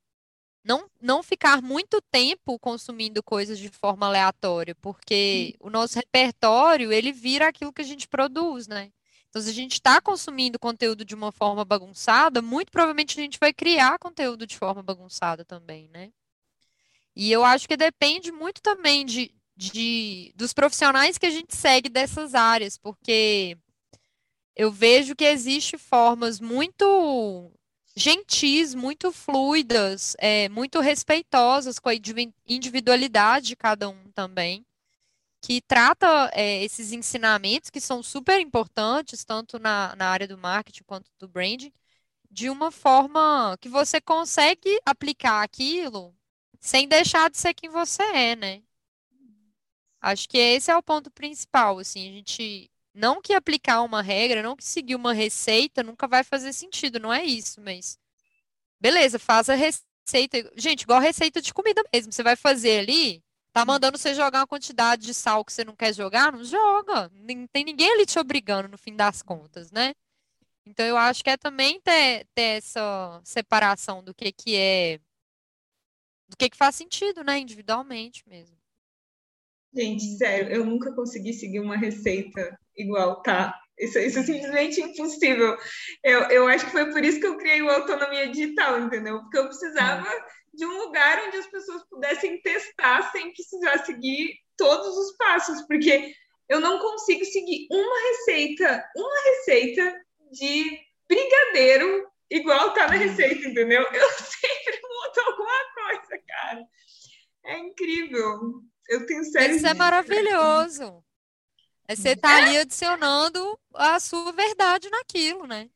[0.63, 7.11] não, não ficar muito tempo consumindo coisas de forma aleatória, porque o nosso repertório, ele
[7.11, 8.91] vira aquilo que a gente produz, né?
[9.29, 13.39] Então, se a gente está consumindo conteúdo de uma forma bagunçada, muito provavelmente a gente
[13.39, 16.11] vai criar conteúdo de forma bagunçada também, né?
[17.15, 21.89] E eu acho que depende muito também de, de dos profissionais que a gente segue
[21.89, 23.57] dessas áreas, porque
[24.55, 27.51] eu vejo que existe formas muito
[27.95, 31.93] gentis, muito fluidas, é, muito respeitosas com a
[32.47, 34.65] individualidade de cada um também,
[35.41, 40.83] que trata é, esses ensinamentos que são super importantes, tanto na, na área do marketing
[40.85, 41.73] quanto do branding,
[42.31, 46.15] de uma forma que você consegue aplicar aquilo
[46.61, 48.63] sem deixar de ser quem você é, né?
[50.01, 54.41] Acho que esse é o ponto principal, assim, a gente não que aplicar uma regra,
[54.43, 57.97] não que seguir uma receita nunca vai fazer sentido, não é isso, mas
[58.79, 60.51] beleza, faz a receita.
[60.57, 63.23] Gente, igual receita de comida mesmo, você vai fazer ali,
[63.53, 67.09] tá mandando você jogar uma quantidade de sal que você não quer jogar, não joga.
[67.13, 69.93] Não tem ninguém ali te obrigando no fim das contas, né?
[70.65, 74.99] Então eu acho que é também ter, ter essa separação do que que é
[76.27, 78.58] do que que faz sentido, né, individualmente mesmo.
[79.73, 83.53] Gente, sério, eu nunca consegui seguir uma receita igual, tá?
[83.77, 85.57] Isso, isso é simplesmente impossível.
[86.03, 89.21] Eu, eu acho que foi por isso que eu criei o Autonomia Digital, entendeu?
[89.21, 90.09] Porque eu precisava
[90.53, 96.13] de um lugar onde as pessoas pudessem testar sem precisar seguir todos os passos, porque
[96.49, 100.01] eu não consigo seguir uma receita, uma receita
[100.31, 103.81] de brigadeiro igual tá na receita, entendeu?
[103.81, 106.65] Eu sempre mudo alguma coisa, cara.
[107.45, 108.61] É incrível.
[108.89, 109.21] Eu tenho.
[109.21, 109.37] Isso
[109.67, 111.03] é maravilhoso.
[111.87, 115.69] É você tá ali adicionando a sua verdade naquilo, né?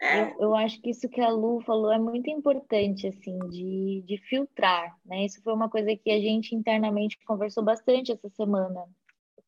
[0.00, 0.22] É.
[0.22, 4.16] Eu, eu, acho que isso que a Lu falou é muito importante, assim, de, de
[4.28, 5.24] filtrar, né?
[5.24, 8.84] Isso foi uma coisa que a gente internamente conversou bastante essa semana.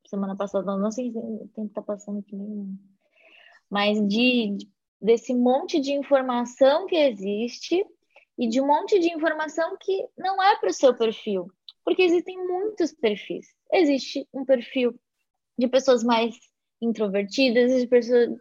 [0.07, 2.79] Semana passada, não sei se o tempo tá passando aqui mesmo.
[3.71, 4.71] Mas de, de,
[5.01, 7.85] desse monte de informação que existe
[8.39, 11.51] e de um monte de informação que não é para o seu perfil
[11.85, 13.47] porque existem muitos perfis.
[13.73, 14.99] Existe um perfil
[15.59, 16.35] de pessoas mais
[16.81, 18.39] introvertidas, existe, pessoas...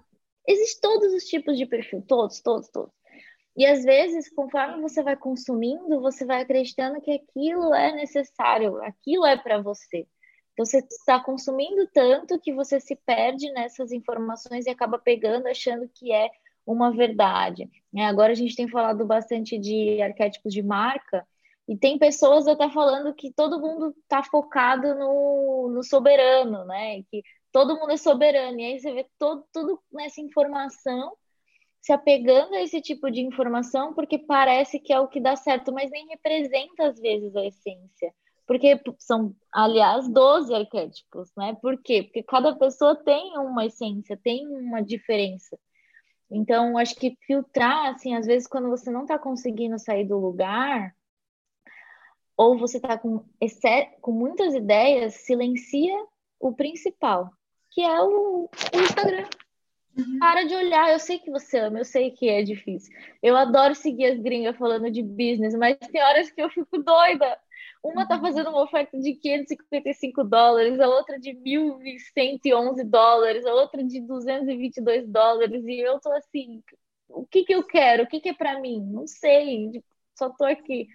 [0.47, 2.91] existe todos os tipos de perfil, todos, todos, todos.
[3.55, 9.25] E às vezes, conforme você vai consumindo, você vai acreditando que aquilo é necessário, aquilo
[9.25, 10.07] é para você.
[10.53, 15.87] Então, você está consumindo tanto que você se perde nessas informações e acaba pegando, achando
[15.87, 16.29] que é
[16.65, 17.69] uma verdade.
[17.95, 21.27] É, agora a gente tem falado bastante de arquétipos de marca,
[21.67, 27.03] e tem pessoas até falando que todo mundo está focado no, no soberano, né?
[27.03, 28.59] Que todo mundo é soberano.
[28.59, 31.15] E aí você vê todo, tudo nessa informação,
[31.81, 35.71] se apegando a esse tipo de informação, porque parece que é o que dá certo,
[35.71, 38.13] mas nem representa, às vezes, a essência.
[38.45, 41.55] Porque são, aliás, 12 arquétipos, né?
[41.61, 42.03] Por quê?
[42.03, 45.57] Porque cada pessoa tem uma essência, tem uma diferença.
[46.29, 50.93] Então, acho que filtrar, assim, às vezes, quando você não está conseguindo sair do lugar
[52.35, 53.23] ou você está com,
[54.01, 55.93] com muitas ideias, silencia
[56.39, 57.31] o principal,
[57.71, 59.25] que é o, o Instagram.
[59.95, 60.19] Uhum.
[60.19, 62.93] Para de olhar, eu sei que você ama, eu sei que é difícil.
[63.21, 67.37] Eu adoro seguir as gringas falando de business, mas tem horas que eu fico doida.
[67.83, 68.21] Uma tá uhum.
[68.21, 75.07] fazendo uma oferta de 555 dólares, a outra de 1.111 dólares, a outra de 222
[75.07, 76.63] dólares, e eu tô assim,
[77.09, 78.03] o que que eu quero?
[78.03, 78.81] O que que é para mim?
[78.81, 79.83] Não sei,
[80.15, 80.87] só tô aqui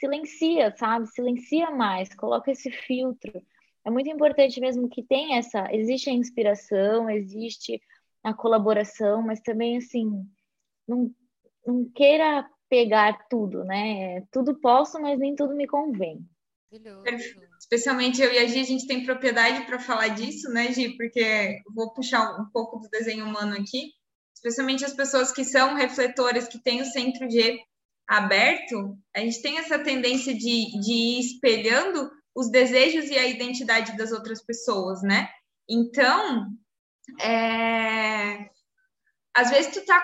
[0.00, 1.06] silencia, sabe?
[1.08, 3.42] Silencia mais, coloca esse filtro.
[3.84, 7.80] É muito importante mesmo que tenha essa, existe a inspiração, existe
[8.22, 10.26] a colaboração, mas também assim,
[10.88, 11.14] não,
[11.66, 14.22] não queira pegar tudo, né?
[14.32, 16.26] Tudo posso, mas nem tudo me convém.
[17.58, 20.96] Especialmente eu e a Gi, a gente tem propriedade para falar disso, né, Gi?
[20.96, 23.92] Porque vou puxar um pouco do desenho humano aqui.
[24.34, 27.58] Especialmente as pessoas que são refletores, que têm o centro G
[28.10, 33.96] aberto, a gente tem essa tendência de, de ir espelhando os desejos e a identidade
[33.96, 35.30] das outras pessoas, né?
[35.68, 36.48] Então,
[37.20, 38.50] é...
[39.32, 40.02] às vezes tu tá,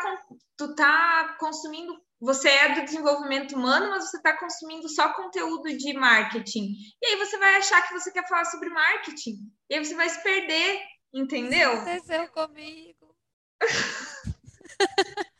[0.56, 5.92] tu tá consumindo você é do desenvolvimento humano, mas você está consumindo só conteúdo de
[5.92, 6.74] marketing.
[7.02, 9.34] E aí você vai achar que você quer falar sobre marketing.
[9.68, 10.80] E aí você vai se perder,
[11.12, 11.74] entendeu?
[11.74, 13.14] Isso aconteceu comigo.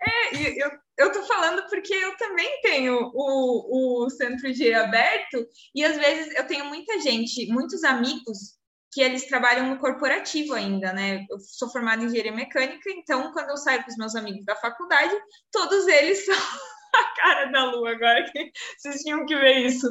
[0.00, 5.84] é, eu, eu tô falando porque eu também tenho o, o centro de aberto, e
[5.84, 8.54] às vezes eu tenho muita gente, muitos amigos
[8.92, 11.26] que eles trabalham no corporativo ainda, né?
[11.28, 14.54] Eu sou formada em engenharia mecânica, então quando eu saio com os meus amigos da
[14.54, 15.12] faculdade,
[15.50, 19.88] todos eles são a cara da lua agora que vocês tinham que ver isso.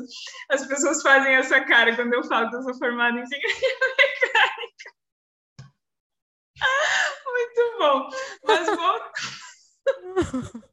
[0.50, 4.94] As pessoas fazem essa cara quando eu falo que eu sou formada em engenharia mecânica.
[7.28, 8.10] Muito bom.
[8.46, 8.68] Mas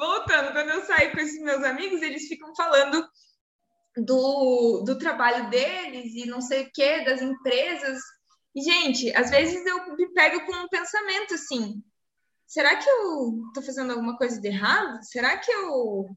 [0.00, 3.06] voltando, quando eu saio com esses meus amigos, eles ficam falando
[3.98, 8.00] do, do trabalho deles e não sei o que, das empresas.
[8.56, 11.82] E, gente, às vezes eu me pego com um pensamento assim:
[12.46, 15.04] será que eu estou fazendo alguma coisa de errado?
[15.04, 16.08] Será que eu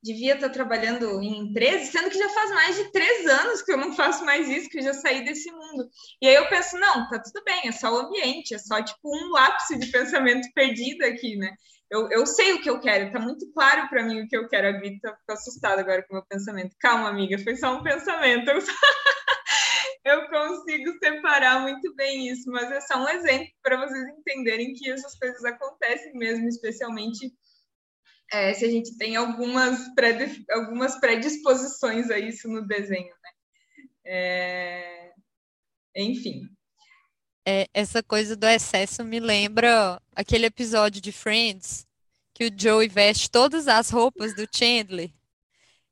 [0.00, 1.90] devia estar trabalhando em empresa?
[1.90, 4.78] Sendo que já faz mais de três anos que eu não faço mais isso, que
[4.78, 5.90] eu já saí desse mundo.
[6.22, 9.00] E aí eu penso: não, tá tudo bem, é só o ambiente, é só tipo
[9.04, 11.54] um lápis de pensamento perdido aqui, né?
[11.90, 14.48] Eu, eu sei o que eu quero, tá muito claro para mim o que eu
[14.48, 14.68] quero.
[14.68, 16.74] A Vitor tá, ficou assustada agora com o meu pensamento.
[16.80, 18.50] Calma, amiga, foi só um pensamento.
[18.50, 18.58] Eu,
[20.04, 24.90] eu consigo separar muito bem isso, mas é só um exemplo para vocês entenderem que
[24.90, 27.32] essas coisas acontecem mesmo, especialmente
[28.32, 29.78] é, se a gente tem algumas,
[30.50, 33.30] algumas predisposições a isso no desenho, né?
[34.04, 35.12] É...
[35.96, 36.48] Enfim,
[37.46, 41.86] é, essa coisa do excesso me lembra aquele episódio de Friends
[42.32, 45.12] que o Joey veste todas as roupas do Chandler.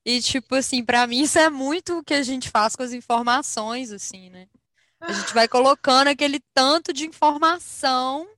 [0.04, 2.92] E, tipo assim, para mim isso é muito o que a gente faz com as
[2.92, 4.48] informações, assim, né?
[5.00, 8.28] A gente vai colocando aquele tanto de informação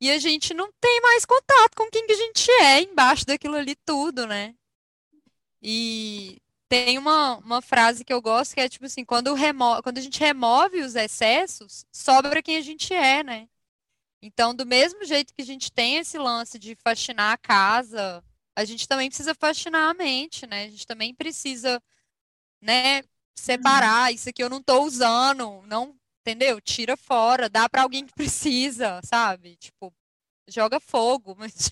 [0.00, 3.56] e a gente não tem mais contato com quem que a gente é embaixo daquilo
[3.56, 4.54] ali tudo, né?
[5.62, 9.98] E tem uma, uma frase que eu gosto que é tipo assim, quando, remo quando
[9.98, 13.48] a gente remove os excessos, sobra quem a gente é, né?
[14.22, 18.24] Então, do mesmo jeito que a gente tem esse lance de faxinar a casa,
[18.56, 20.64] a gente também precisa faxinar a mente, né?
[20.64, 21.82] A gente também precisa,
[22.60, 23.02] né,
[23.34, 26.60] separar, isso aqui eu não tô usando, não, entendeu?
[26.60, 29.56] Tira fora, dá para alguém que precisa, sabe?
[29.56, 29.92] Tipo,
[30.48, 31.70] joga fogo, mas,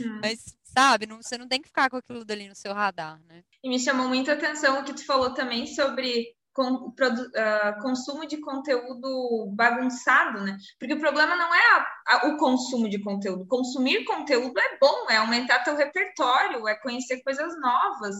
[0.00, 0.18] hum.
[0.20, 1.06] mas sabe?
[1.06, 3.42] Não, você não tem que ficar com aquilo dali no seu radar, né?
[3.62, 8.38] E me chamou muita atenção o que tu falou também sobre com, uh, consumo de
[8.38, 10.56] conteúdo bagunçado, né?
[10.78, 13.46] Porque o problema não é a, a, o consumo de conteúdo.
[13.46, 18.16] Consumir conteúdo é bom, é aumentar teu repertório, é conhecer coisas novas.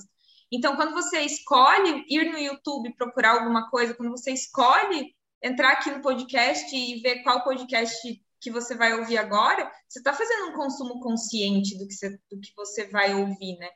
[0.50, 5.90] Então, quando você escolhe ir no YouTube procurar alguma coisa, quando você escolhe entrar aqui
[5.90, 10.56] no podcast e ver qual podcast que você vai ouvir agora, você está fazendo um
[10.56, 13.68] consumo consciente do que você, do que você vai ouvir, né?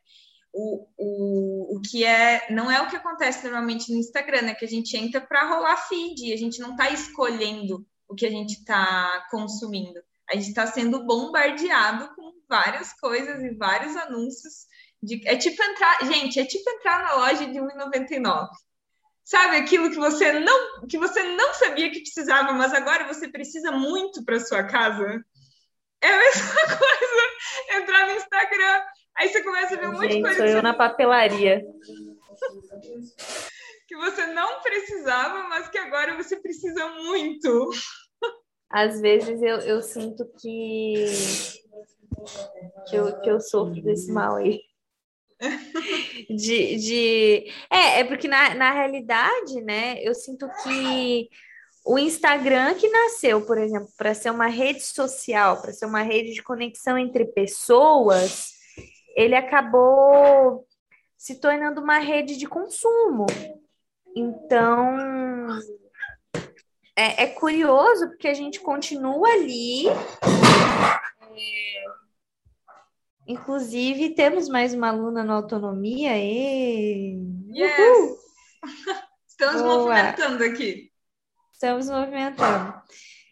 [0.53, 4.55] O, o, o que é não é o que acontece normalmente no Instagram, né?
[4.55, 8.31] Que a gente entra para rolar feed, a gente não está escolhendo o que a
[8.31, 10.01] gente está consumindo.
[10.29, 14.67] A gente está sendo bombardeado com várias coisas e vários anúncios.
[15.01, 18.49] De, é tipo entrar, gente, é tipo entrar na loja de R$1,99.
[19.27, 23.73] Sabe aquilo que você não que você não sabia que precisava, mas agora você precisa
[23.73, 25.21] muito para sua casa?
[26.01, 28.83] É a mesma coisa entrar no Instagram.
[29.17, 30.37] Aí você começa a ver um monte de coisa.
[30.37, 31.61] Sou eu na papelaria.
[33.89, 37.71] que você não precisava, mas que agora você precisa muito.
[38.71, 41.05] Às vezes eu, eu sinto que,
[42.89, 44.61] que, eu, que eu sofro desse mal aí
[46.31, 47.53] de, de...
[47.71, 51.29] É, é porque na, na realidade, né, eu sinto que
[51.85, 56.35] o Instagram que nasceu, por exemplo, para ser uma rede social, para ser uma rede
[56.35, 58.51] de conexão entre pessoas,
[59.17, 60.67] ele acabou
[61.17, 63.27] se tornando uma rede de consumo.
[64.17, 64.97] Então,
[66.97, 69.85] é, é curioso porque a gente continua ali.
[73.27, 77.19] Inclusive, temos mais uma aluna na autonomia e.
[77.49, 78.17] Yes!
[79.27, 79.79] Estamos Boa.
[79.79, 80.93] movimentando aqui.
[81.53, 82.75] Estamos movimentando.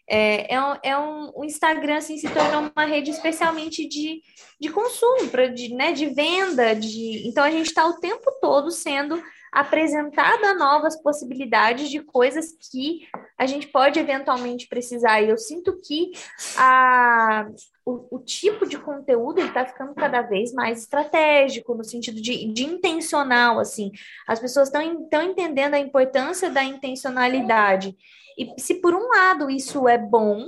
[0.07, 4.21] É, é, um, é um, o Instagram assim, se tornou uma rede especialmente de,
[4.59, 6.75] de consumo, pra, de, né, de venda.
[6.75, 7.27] De...
[7.27, 9.21] Então, a gente está o tempo todo sendo
[9.51, 15.21] apresentada novas possibilidades de coisas que a gente pode eventualmente precisar.
[15.21, 16.11] E eu sinto que
[16.57, 17.47] a,
[17.85, 22.65] o, o tipo de conteúdo está ficando cada vez mais estratégico, no sentido de, de
[22.65, 23.91] intencional, assim.
[24.27, 27.95] As pessoas estão entendendo a importância da intencionalidade.
[28.37, 30.47] E se por um lado isso é bom,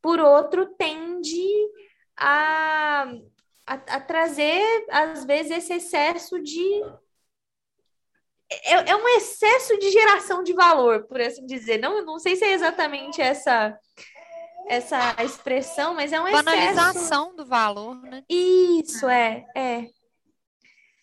[0.00, 1.46] por outro tende
[2.16, 3.12] a,
[3.66, 6.82] a, a trazer, às vezes, esse excesso de
[8.64, 11.78] é, é, um excesso de geração de valor, por assim dizer.
[11.78, 13.76] Não, não sei se é exatamente essa
[14.68, 17.36] essa expressão, mas é um Banalização excesso...
[17.36, 18.24] do valor, né?
[18.28, 19.86] Isso, é, é.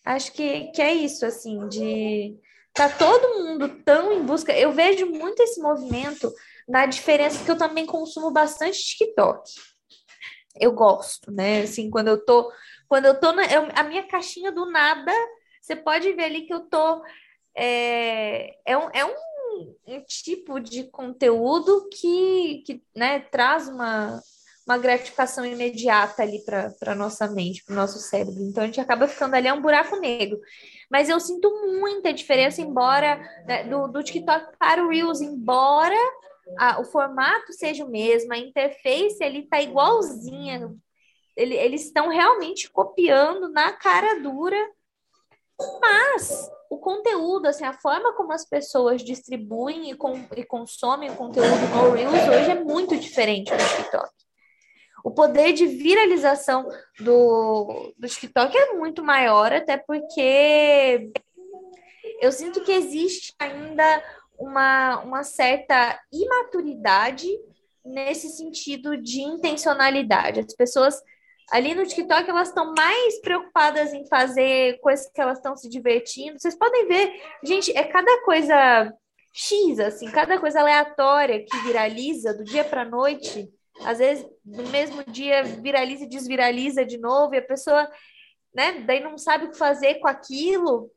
[0.06, 2.38] Acho que, que é isso, assim, de
[2.74, 4.58] tá todo mundo tão em busca.
[4.58, 6.32] Eu vejo muito esse movimento
[6.68, 9.52] na diferença que eu também consumo bastante TikTok.
[10.60, 11.62] Eu gosto, né?
[11.62, 12.52] Assim, quando eu tô,
[12.88, 15.12] quando eu tô na eu, a minha caixinha do nada,
[15.62, 17.04] você pode ver ali que eu tô
[17.56, 19.14] é, é um, é um,
[19.88, 24.22] um tipo de conteúdo que, que né, traz uma,
[24.66, 28.42] uma gratificação imediata ali para a nossa mente, para o nosso cérebro.
[28.44, 30.40] Então a gente acaba ficando ali, é um buraco negro.
[30.92, 35.96] Mas eu sinto muita diferença, embora né, do, do TikTok para o Reels, embora
[36.58, 40.72] a, o formato seja o mesmo, a interface ali tá igualzinha.
[41.36, 44.58] Ele, eles estão realmente copiando na cara dura,
[45.82, 51.16] mas o conteúdo, assim, a forma como as pessoas distribuem e, com, e consomem o
[51.16, 54.10] conteúdo no Reels hoje é muito diferente do TikTok.
[55.04, 56.68] O poder de viralização
[57.00, 61.12] do, do TikTok é muito maior, até porque
[62.22, 64.04] eu sinto que existe ainda
[64.38, 67.28] uma, uma certa imaturidade
[67.84, 70.42] nesse sentido de intencionalidade.
[70.42, 71.02] As pessoas
[71.52, 76.40] ali no TikTok elas estão mais preocupadas em fazer coisas que elas estão se divertindo.
[76.40, 78.94] Vocês podem ver, gente, é cada coisa
[79.34, 83.50] X, assim, cada coisa aleatória que viraliza do dia para noite.
[83.82, 87.90] Às vezes, no mesmo dia, viraliza e desviraliza de novo, e a pessoa,
[88.54, 90.92] né, daí não sabe o que fazer com aquilo.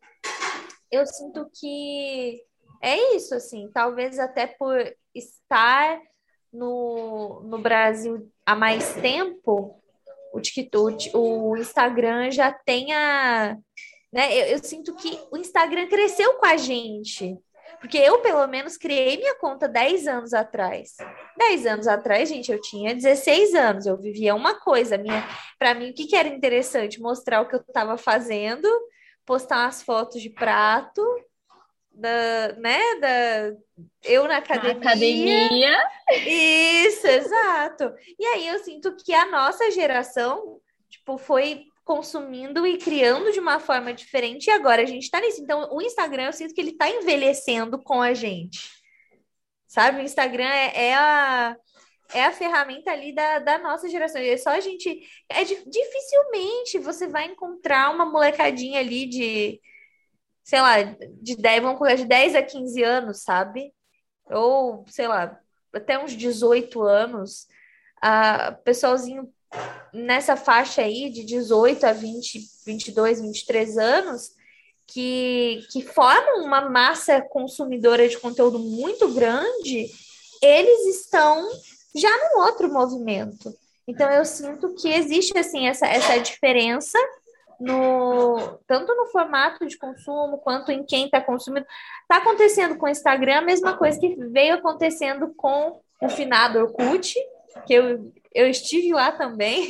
[0.90, 2.42] Eu sinto que
[2.82, 4.76] é isso, assim, talvez até por
[5.14, 6.00] estar
[6.52, 9.81] no, no Brasil há mais tempo,
[10.32, 13.58] o TikTok, o Instagram já tenha.
[14.12, 17.38] Né, eu, eu sinto que o Instagram cresceu com a gente.
[17.80, 20.96] Porque eu, pelo menos, criei minha conta 10 anos atrás.
[21.36, 24.96] 10 anos atrás, gente, eu tinha 16 anos, eu vivia uma coisa.
[24.96, 25.26] Minha,
[25.58, 27.00] para mim, o que, que era interessante?
[27.00, 28.68] Mostrar o que eu estava fazendo,
[29.26, 31.02] postar umas fotos de prato,
[31.94, 33.56] da, né, da
[34.04, 34.74] eu na academia.
[34.74, 35.90] Na academia.
[36.26, 37.92] Isso, exato.
[38.18, 43.58] E aí eu sinto que a nossa geração, tipo, foi consumindo e criando de uma
[43.58, 45.42] forma diferente, e agora a gente tá nisso.
[45.42, 48.70] Então, o Instagram, eu sinto que ele tá envelhecendo com a gente.
[49.66, 50.00] Sabe?
[50.00, 51.56] O Instagram é, é a
[52.14, 54.20] é a ferramenta ali da, da nossa geração.
[54.20, 55.00] É só a gente.
[55.28, 59.60] É, dificilmente você vai encontrar uma molecadinha ali de
[60.42, 63.72] sei lá, de 10, vamos colocar de 10 a 15 anos, sabe?
[64.26, 65.38] Ou, sei lá,
[65.72, 67.46] até uns 18 anos,
[68.00, 69.32] a pessoalzinho
[69.92, 74.30] nessa faixa aí de 18 a 20, 22, 23 anos,
[74.86, 79.90] que, que formam uma massa consumidora de conteúdo muito grande,
[80.42, 81.48] eles estão
[81.94, 83.54] já num outro movimento.
[83.86, 86.98] Então eu sinto que existe assim essa, essa diferença
[87.62, 91.66] no tanto no formato de consumo quanto em quem está consumindo.
[92.02, 97.14] Está acontecendo com o Instagram a mesma coisa que veio acontecendo com o finado Orkut,
[97.66, 99.68] que eu, eu estive lá também,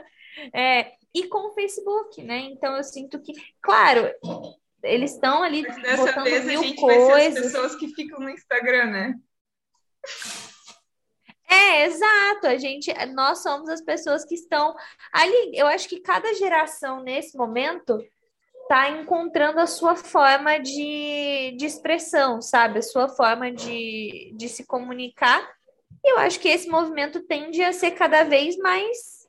[0.54, 2.38] é, e com o Facebook, né?
[2.38, 4.10] Então eu sinto que, claro,
[4.82, 7.08] eles estão ali Mas dessa botando vez mil a gente coisas.
[7.08, 9.14] Vai ser as pessoas que ficam no Instagram, né?
[11.48, 12.46] É, exato.
[12.46, 14.74] A gente, nós somos as pessoas que estão
[15.12, 15.52] ali.
[15.54, 18.02] Eu acho que cada geração nesse momento
[18.62, 22.80] está encontrando a sua forma de, de expressão, sabe?
[22.80, 25.48] A sua forma de, de se comunicar.
[26.04, 29.28] E eu acho que esse movimento tende a ser cada vez mais,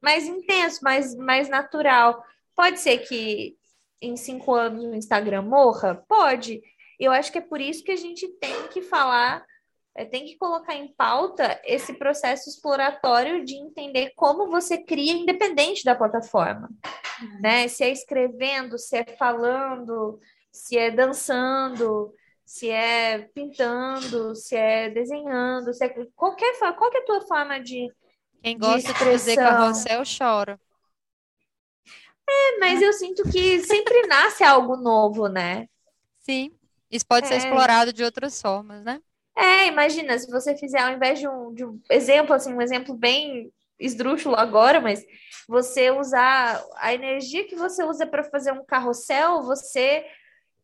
[0.00, 2.24] mais intenso, mais, mais natural.
[2.56, 3.56] Pode ser que
[4.00, 6.02] em cinco anos o Instagram morra?
[6.08, 6.62] Pode.
[6.98, 9.44] Eu acho que é por isso que a gente tem que falar
[9.98, 15.84] é, tem que colocar em pauta esse processo exploratório de entender como você cria independente
[15.84, 16.70] da plataforma.
[17.20, 17.40] Uhum.
[17.40, 17.66] Né?
[17.66, 20.20] Se é escrevendo, se é falando,
[20.52, 27.04] se é dançando, se é pintando, se é desenhando, se é qualquer qual é a
[27.04, 27.92] tua forma de
[28.40, 30.60] quem gosta de, de fazer carrossel chora.
[32.30, 35.66] É, mas eu sinto que sempre nasce algo novo, né?
[36.20, 36.52] Sim.
[36.88, 37.28] Isso pode é.
[37.30, 39.02] ser explorado de outras formas, né?
[39.38, 42.92] É, imagina, se você fizer, ao invés de um, de um exemplo, assim, um exemplo
[42.92, 45.04] bem esdrúxulo agora, mas
[45.48, 50.04] você usar a energia que você usa para fazer um carrossel, você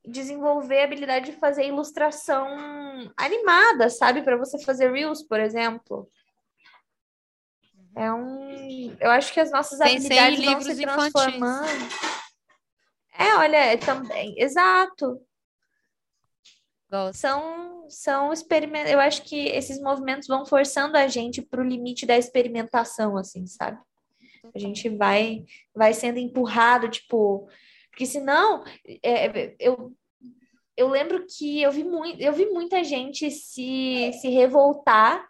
[0.05, 2.49] desenvolver a habilidade de fazer ilustração
[3.17, 4.23] animada, sabe?
[4.23, 6.11] Para você fazer reels, por exemplo.
[7.97, 11.13] É um, eu acho que as nossas Pensei habilidades vão se infantis.
[11.13, 11.89] transformando.
[13.17, 15.21] É, olha, é também, exato.
[16.91, 17.17] Gosto.
[17.17, 18.91] São, são experimentos.
[18.91, 23.47] Eu acho que esses movimentos vão forçando a gente para o limite da experimentação, assim,
[23.47, 23.79] sabe?
[24.55, 27.49] A gente vai, vai sendo empurrado, tipo,
[27.91, 28.65] porque senão
[29.03, 29.93] é, eu,
[30.77, 35.27] eu lembro que eu vi muito, eu vi muita gente se, se revoltar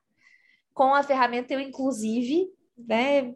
[0.72, 3.34] com a ferramenta, eu inclusive, né?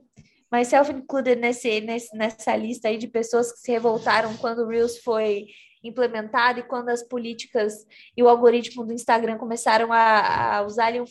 [0.50, 4.98] Myself included nesse, nesse, nessa lista aí de pessoas que se revoltaram quando o Reels
[4.98, 5.46] foi
[5.82, 11.00] implementado e quando as políticas e o algoritmo do Instagram começaram a, a usar ali
[11.00, 11.06] um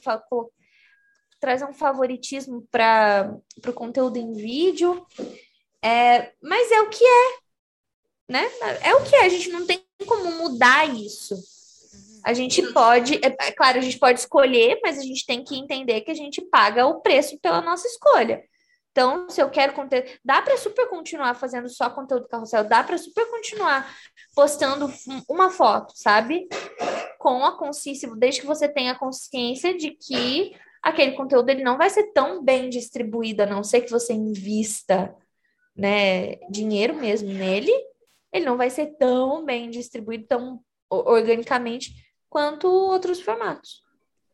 [1.39, 3.37] trazer um favoritismo para
[3.67, 5.05] o conteúdo em vídeo.
[5.83, 7.37] É, mas é o que é,
[8.29, 8.43] né?
[8.83, 11.35] É o que é, a gente não tem como mudar isso.
[12.23, 15.55] A gente pode, é, é claro, a gente pode escolher, mas a gente tem que
[15.55, 18.43] entender que a gente paga o preço pela nossa escolha.
[18.97, 22.97] Então, se eu quero conteúdo, dá para super continuar fazendo só conteúdo carrossel, dá para
[22.97, 23.95] super continuar
[24.33, 26.47] postando um- uma foto, sabe?
[27.19, 31.91] Com a consciência, desde que você tenha consciência de que aquele conteúdo ele não vai
[31.91, 35.15] ser tão bem distribuído, a não ser que você invista,
[35.75, 37.71] né, dinheiro mesmo nele,
[38.33, 41.91] ele não vai ser tão bem distribuído tão organicamente
[42.27, 43.83] quanto outros formatos.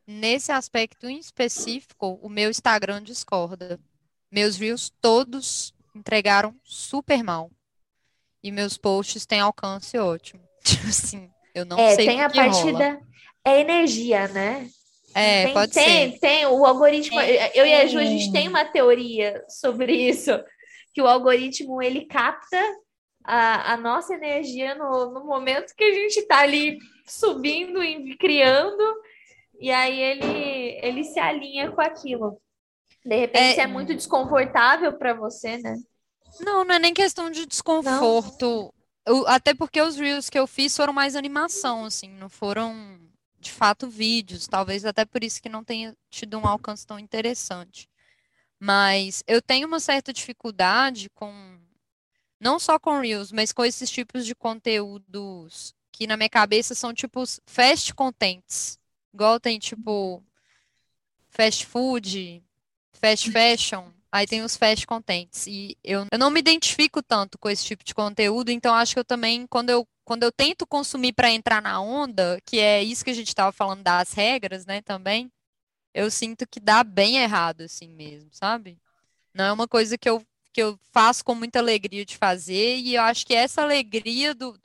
[0.06, 3.78] Nesse aspecto em específico, o meu Instagram discorda.
[4.34, 7.52] Meus reels todos entregaram super mal.
[8.42, 10.42] E meus posts têm alcance ótimo.
[10.64, 12.78] Tipo assim, eu não é, sei tem o a que parte rola.
[12.80, 13.00] da
[13.44, 14.68] é energia, né?
[15.14, 16.18] É, tem, pode tem, ser.
[16.18, 17.20] tem o algoritmo.
[17.20, 20.32] É, eu e a Ju, a gente tem uma teoria sobre isso,
[20.92, 22.60] que o algoritmo ele capta
[23.22, 28.82] a, a nossa energia no, no momento que a gente está ali subindo e criando,
[29.60, 32.42] e aí ele, ele se alinha com aquilo.
[33.04, 35.76] De repente, É- é muito desconfortável para você, né?
[36.40, 38.72] Não, não é nem questão de desconforto.
[39.06, 42.98] Eu- até porque os reels que eu fiz foram mais animação, assim, não foram
[43.38, 44.46] de fato vídeos.
[44.48, 47.88] Talvez até por isso que não tenha tido um alcance tão interessante.
[48.60, 51.32] Mas eu tenho uma certa dificuldade com,
[52.40, 56.94] não só com reels, mas com esses tipos de conteúdos que na minha cabeça são
[56.94, 58.78] tipos fast contents.
[59.14, 60.22] Igual tem tipo
[61.30, 62.42] fast food,
[63.04, 65.46] fast fashion, aí tem os fast contents.
[65.46, 69.00] E eu, eu não me identifico tanto com esse tipo de conteúdo, então acho que
[69.00, 73.04] eu também, quando eu, quando eu tento consumir para entrar na onda, que é isso
[73.04, 75.30] que a gente estava falando das regras, né, também,
[75.92, 78.78] eu sinto que dá bem errado assim mesmo, sabe?
[79.34, 82.94] Não é uma coisa que eu, que eu faço com muita alegria de fazer, e
[82.94, 84.58] eu acho que essa alegria do.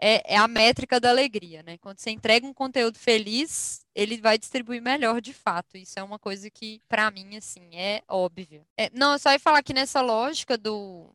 [0.00, 1.76] É, é a métrica da alegria, né?
[1.78, 5.76] Quando você entrega um conteúdo feliz, ele vai distribuir melhor de fato.
[5.76, 8.64] Isso é uma coisa que, para mim, assim, é óbvia.
[8.76, 11.12] É, não, só ia falar que nessa lógica do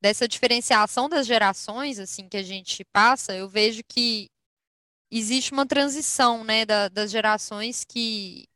[0.00, 4.30] dessa diferenciação das gerações, assim, que a gente passa, eu vejo que
[5.10, 8.48] existe uma transição, né, da- das gerações que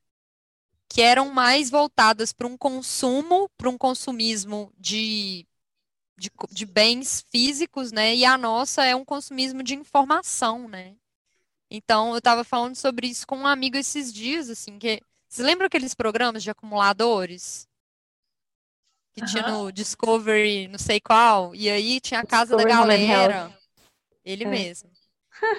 [0.89, 5.48] que eram mais voltadas para um consumo, para um consumismo de,
[6.19, 8.15] de, de bens físicos, né?
[8.15, 10.97] E a nossa é um consumismo de informação, né?
[11.71, 15.67] Então, eu estava falando sobre isso com um amigo esses dias, assim, que vocês lembram
[15.67, 17.69] aqueles programas de acumuladores?
[19.13, 19.65] Que tinha Aham.
[19.65, 23.61] no Discovery, não sei qual, e aí tinha a casa da Discovery Home and galera.
[24.25, 24.49] Ele É.
[24.49, 24.91] mesmo.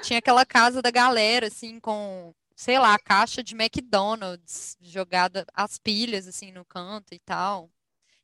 [0.02, 6.28] Tinha aquela casa da galera, assim, com, sei lá, caixa de McDonald's jogada as pilhas,
[6.28, 7.70] assim, no canto e tal.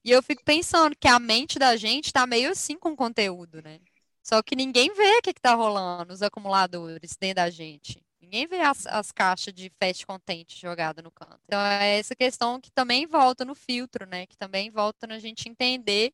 [0.05, 3.59] E eu fico pensando que a mente da gente tá meio assim com o conteúdo,
[3.63, 3.79] né?
[4.21, 8.05] Só que ninguém vê o que que tá rolando, os acumuladores dentro da gente.
[8.21, 11.39] Ninguém vê as, as caixas de fast content jogada no canto.
[11.45, 14.27] Então é essa questão que também volta no filtro, né?
[14.27, 16.13] Que também volta na gente entender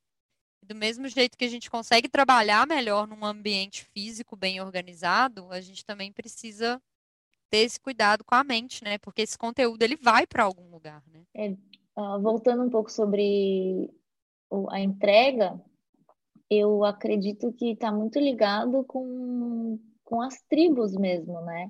[0.64, 5.60] do mesmo jeito que a gente consegue trabalhar melhor num ambiente físico bem organizado, a
[5.60, 6.82] gente também precisa
[7.50, 8.98] ter esse cuidado com a mente, né?
[9.00, 11.26] Porque esse conteúdo ele vai para algum lugar, né?
[12.04, 13.88] Ah, voltando um pouco sobre
[14.72, 15.62] a entrega,
[16.50, 21.70] eu acredito que está muito ligado com, com as tribos mesmo, né?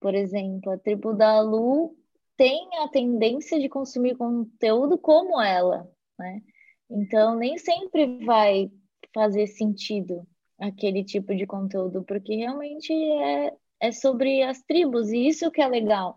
[0.00, 1.96] Por exemplo, a tribo da Lu
[2.36, 6.40] tem a tendência de consumir conteúdo como ela, né?
[6.88, 8.70] Então, nem sempre vai
[9.12, 10.24] fazer sentido
[10.60, 15.66] aquele tipo de conteúdo, porque realmente é, é sobre as tribos, e isso que é
[15.66, 16.16] legal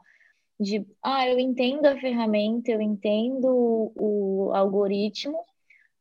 [0.61, 5.43] de, ah, eu entendo a ferramenta, eu entendo o, o algoritmo,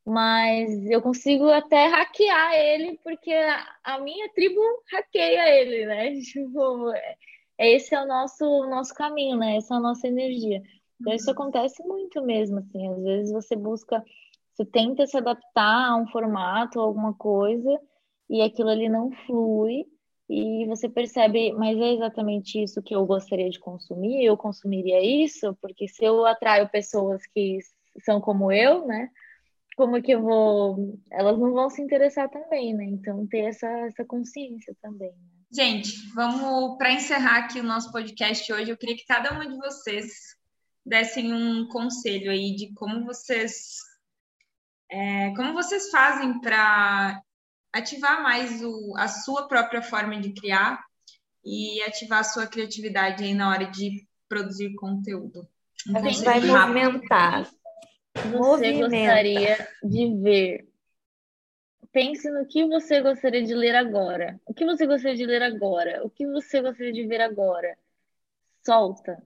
[0.05, 4.59] mas eu consigo até hackear ele, porque a, a minha tribo
[4.91, 6.13] hackeia ele, né?
[6.21, 7.17] Tipo, é-
[7.59, 9.57] esse é o nosso, nosso caminho, né?
[9.57, 10.61] Essa é a nossa energia.
[10.99, 14.03] Então, isso acontece muito mesmo, assim, às vezes você busca,
[14.53, 17.79] você tenta se adaptar a um formato, a alguma coisa,
[18.29, 19.85] e aquilo ali não flui,
[20.31, 25.53] e você percebe, mas é exatamente isso que eu gostaria de consumir, eu consumiria isso,
[25.61, 27.59] porque se eu atraio pessoas que
[28.05, 29.09] são como eu, né?
[29.75, 30.97] Como é que eu vou.
[31.11, 32.85] Elas não vão se interessar também, né?
[32.85, 35.11] Então, ter essa, essa consciência também.
[35.11, 35.41] Né?
[35.51, 38.71] Gente, vamos para encerrar aqui o nosso podcast hoje.
[38.71, 40.13] Eu queria que cada uma de vocês
[40.85, 43.79] dessem um conselho aí de como vocês
[44.89, 47.21] é, como vocês fazem para
[47.73, 50.83] ativar mais o, a sua própria forma de criar
[51.43, 55.47] e ativar a sua criatividade aí na hora de produzir conteúdo.
[55.87, 56.53] Um a gente vai rápido.
[56.53, 57.51] movimentar.
[58.15, 58.89] Você Movimenta.
[58.89, 60.67] gostaria de ver?
[61.91, 64.39] Pense no que você gostaria de ler agora.
[64.45, 66.05] O que você gostaria de ler agora?
[66.05, 67.77] O que você gostaria de ver agora?
[68.65, 69.21] Solta.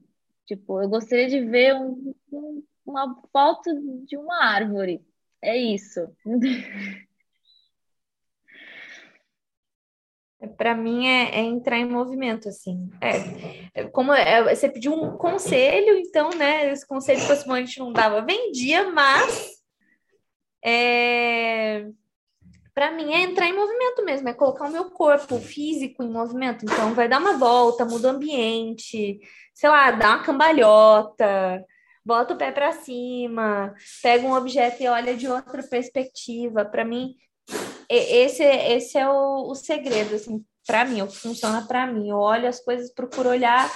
[0.46, 3.70] Tipo, eu gostaria de ver um, um, uma foto
[4.04, 5.04] de uma árvore.
[5.42, 6.08] É isso.
[10.56, 12.90] Para mim é, é, entrar em movimento, assim.
[13.00, 16.70] É, é como é, você pediu um conselho, então, né?
[16.70, 19.56] Esse conselho possivelmente não dava, vendia, mas
[20.62, 21.86] é,
[22.74, 26.66] para mim é entrar em movimento mesmo, é colocar o meu corpo físico em movimento.
[26.66, 29.18] Então, vai dar uma volta, muda o ambiente,
[29.54, 31.64] sei lá, dá uma cambalhota,
[32.04, 36.64] bota o pé para cima, pega um objeto e olha de outra perspectiva.
[36.66, 37.14] Para mim,
[37.88, 42.08] esse, esse é o, o segredo, assim, para mim, o que funciona para mim.
[42.08, 43.70] Eu olho as coisas, procuro olhar,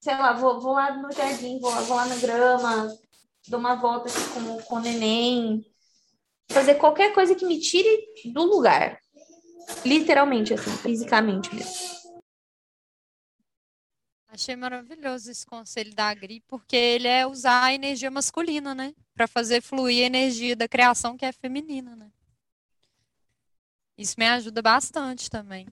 [0.00, 2.96] sei lá, vou, vou lá no jardim, vou, vou lá na grama,
[3.48, 5.64] dou uma volta assim, com, com o neném,
[6.50, 8.98] fazer qualquer coisa que me tire do lugar.
[9.84, 11.94] Literalmente, assim, fisicamente mesmo.
[14.28, 18.92] Achei maravilhoso esse conselho da Agri, porque ele é usar a energia masculina, né?
[19.14, 22.10] Para fazer fluir a energia da criação que é feminina, né?
[23.96, 25.66] Isso me ajuda bastante também.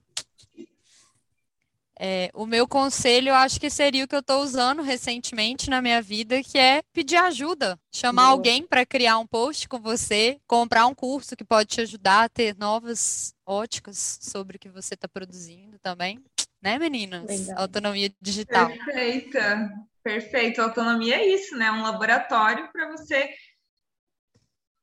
[2.05, 5.81] É, o meu conselho, eu acho que seria o que eu estou usando recentemente na
[5.81, 7.79] minha vida, que é pedir ajuda.
[7.93, 8.33] Chamar Boa.
[8.33, 12.29] alguém para criar um post com você, comprar um curso que pode te ajudar a
[12.29, 16.19] ter novas óticas sobre o que você está produzindo também.
[16.61, 17.25] Né, meninas?
[17.25, 17.63] Legal.
[17.63, 18.69] Autonomia digital.
[18.69, 19.71] Perfeita.
[20.03, 20.61] Perfeito.
[20.61, 21.71] Autonomia é isso, né?
[21.71, 23.31] Um laboratório para você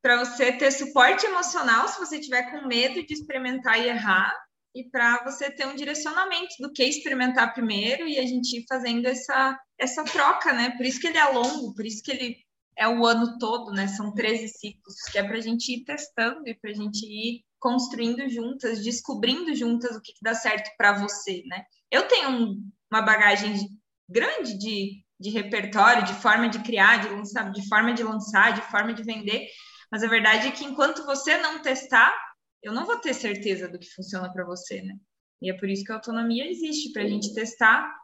[0.02, 4.34] para você ter suporte emocional se você tiver com medo de experimentar e errar,
[4.76, 9.08] e para você ter um direcionamento do que experimentar primeiro e a gente ir fazendo
[9.08, 10.72] essa, essa troca, né?
[10.78, 12.38] Por isso que ele é longo, por isso que ele
[12.78, 13.88] é o ano todo, né?
[13.88, 17.44] São 13 ciclos, que é para a gente ir testando e para a gente ir
[17.60, 21.64] construindo juntas, descobrindo juntas o que, que dá certo para você, né?
[21.92, 23.68] Eu tenho um, uma bagagem
[24.08, 28.62] grande de, de repertório, de forma de criar, de lançar, de forma de lançar, de
[28.62, 29.48] forma de vender,
[29.92, 32.14] mas a verdade é que enquanto você não testar,
[32.62, 34.96] eu não vou ter certeza do que funciona para você, né?
[35.42, 37.96] E é por isso que a autonomia existe, para a gente testar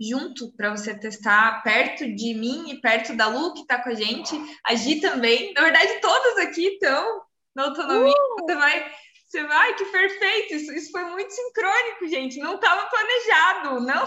[0.00, 3.94] junto, para você testar perto de mim e perto da Lu, que está com a
[3.94, 4.34] gente,
[4.64, 5.54] agir também.
[5.54, 7.22] Na verdade, todas aqui estão
[7.54, 8.12] na autonomia.
[8.12, 8.40] Uh!
[8.40, 8.92] Você vai.
[9.26, 10.54] Você vai, que perfeito!
[10.54, 12.38] Isso, isso foi muito sincrônico, gente.
[12.38, 14.06] Não estava planejado, não.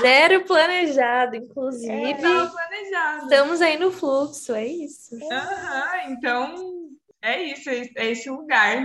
[0.00, 1.92] Zero planejado, inclusive.
[1.92, 3.24] É, planejado.
[3.24, 5.14] Estamos aí no fluxo, é isso.
[5.14, 6.88] Uhum, então,
[7.20, 8.82] é isso, é, é esse lugar.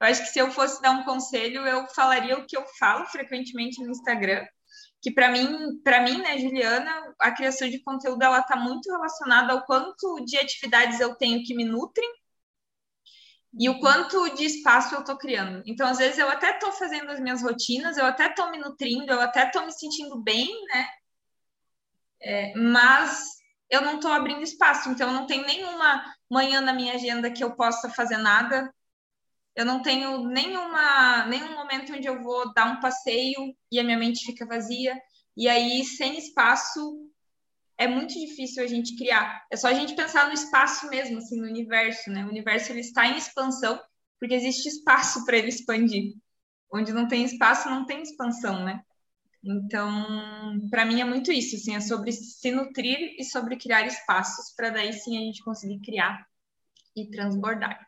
[0.00, 3.04] Eu acho que se eu fosse dar um conselho, eu falaria o que eu falo
[3.06, 4.44] frequentemente no Instagram,
[5.02, 9.52] que para mim, para mim, né, Juliana, a criação de conteúdo ela está muito relacionada
[9.52, 12.08] ao quanto de atividades eu tenho que me nutrem
[13.54, 15.62] e o quanto de espaço eu estou criando.
[15.66, 19.12] Então, às vezes, eu até estou fazendo as minhas rotinas, eu até estou me nutrindo,
[19.12, 20.88] eu até estou me sentindo bem, né?
[22.20, 23.38] É, mas
[23.70, 27.54] eu não estou abrindo espaço, então não tenho nenhuma manhã na minha agenda que eu
[27.54, 28.72] possa fazer nada.
[29.54, 33.98] Eu não tenho nenhuma, nenhum momento onde eu vou dar um passeio e a minha
[33.98, 34.96] mente fica vazia.
[35.36, 37.07] E aí, sem espaço,
[37.78, 39.46] é muito difícil a gente criar.
[39.50, 42.24] É só a gente pensar no espaço mesmo, assim, no universo, né?
[42.24, 43.80] O universo ele está em expansão
[44.18, 46.14] porque existe espaço para ele expandir.
[46.72, 48.82] Onde não tem espaço, não tem expansão, né?
[49.42, 54.52] Então, para mim é muito isso, assim, é sobre se nutrir e sobre criar espaços
[54.56, 56.26] para daí sim a gente conseguir criar
[56.96, 57.86] e transbordar.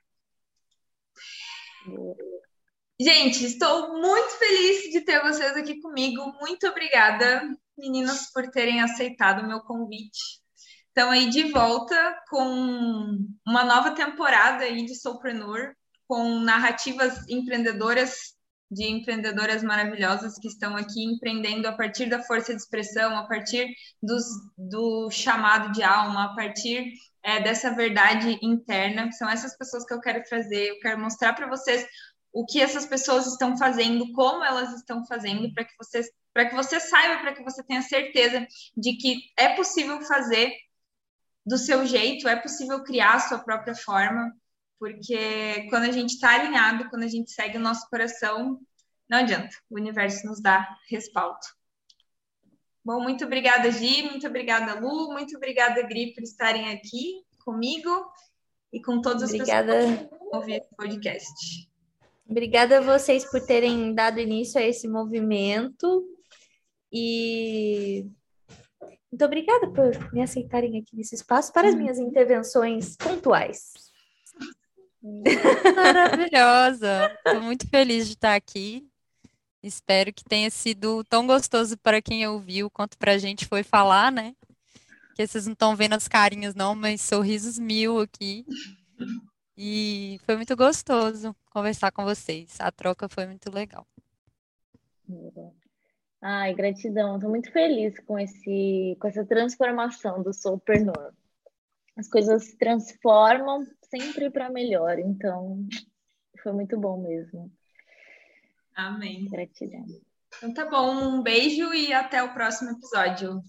[3.00, 6.32] Gente, estou muito feliz de ter vocês aqui comigo.
[6.40, 7.42] Muito obrigada
[7.80, 10.40] meninas, por terem aceitado o meu convite.
[10.88, 13.16] Estão aí de volta com
[13.46, 15.74] uma nova temporada aí de Soulpreneur,
[16.06, 18.34] com narrativas empreendedoras
[18.70, 23.66] de empreendedoras maravilhosas que estão aqui empreendendo a partir da força de expressão, a partir
[24.00, 24.24] dos,
[24.56, 26.92] do chamado de alma, a partir
[27.22, 29.10] é, dessa verdade interna.
[29.12, 31.84] São essas pessoas que eu quero trazer, eu quero mostrar para vocês
[32.32, 36.02] o que essas pessoas estão fazendo, como elas estão fazendo, para que você,
[36.32, 38.46] para que você saiba, para que você tenha certeza
[38.76, 40.52] de que é possível fazer
[41.44, 44.32] do seu jeito, é possível criar a sua própria forma,
[44.78, 48.60] porque quando a gente está alinhado, quando a gente segue o nosso coração,
[49.08, 51.40] não adianta, o universo nos dá respaldo.
[52.84, 57.90] Bom, muito obrigada, Gi, muito obrigada, Lu, muito obrigada, Gri, por estarem aqui comigo
[58.72, 59.74] e com todas as obrigada.
[59.74, 61.69] pessoas que ouvir esse podcast.
[62.30, 66.04] Obrigada a vocês por terem dado início a esse movimento
[66.92, 68.06] e
[69.10, 73.72] muito obrigada por me aceitarem aqui nesse espaço para as minhas intervenções pontuais.
[75.74, 77.12] Maravilhosa!
[77.26, 78.86] Estou muito feliz de estar aqui.
[79.60, 84.12] Espero que tenha sido tão gostoso para quem ouviu quanto para a gente foi falar,
[84.12, 84.36] né?
[85.16, 88.46] Que vocês não estão vendo as carinhas, não, mas sorrisos mil aqui.
[89.62, 92.58] E foi muito gostoso conversar com vocês.
[92.58, 93.86] A troca foi muito legal.
[96.22, 97.16] Ai, gratidão.
[97.16, 101.12] Estou muito feliz com esse, com essa transformação do Soulpreneur.
[101.94, 104.98] As coisas se transformam sempre para melhor.
[104.98, 105.68] Então,
[106.42, 107.52] foi muito bom mesmo.
[108.74, 109.28] Amém.
[109.28, 109.84] Gratidão.
[110.38, 113.44] Então tá bom, um beijo e até o próximo episódio.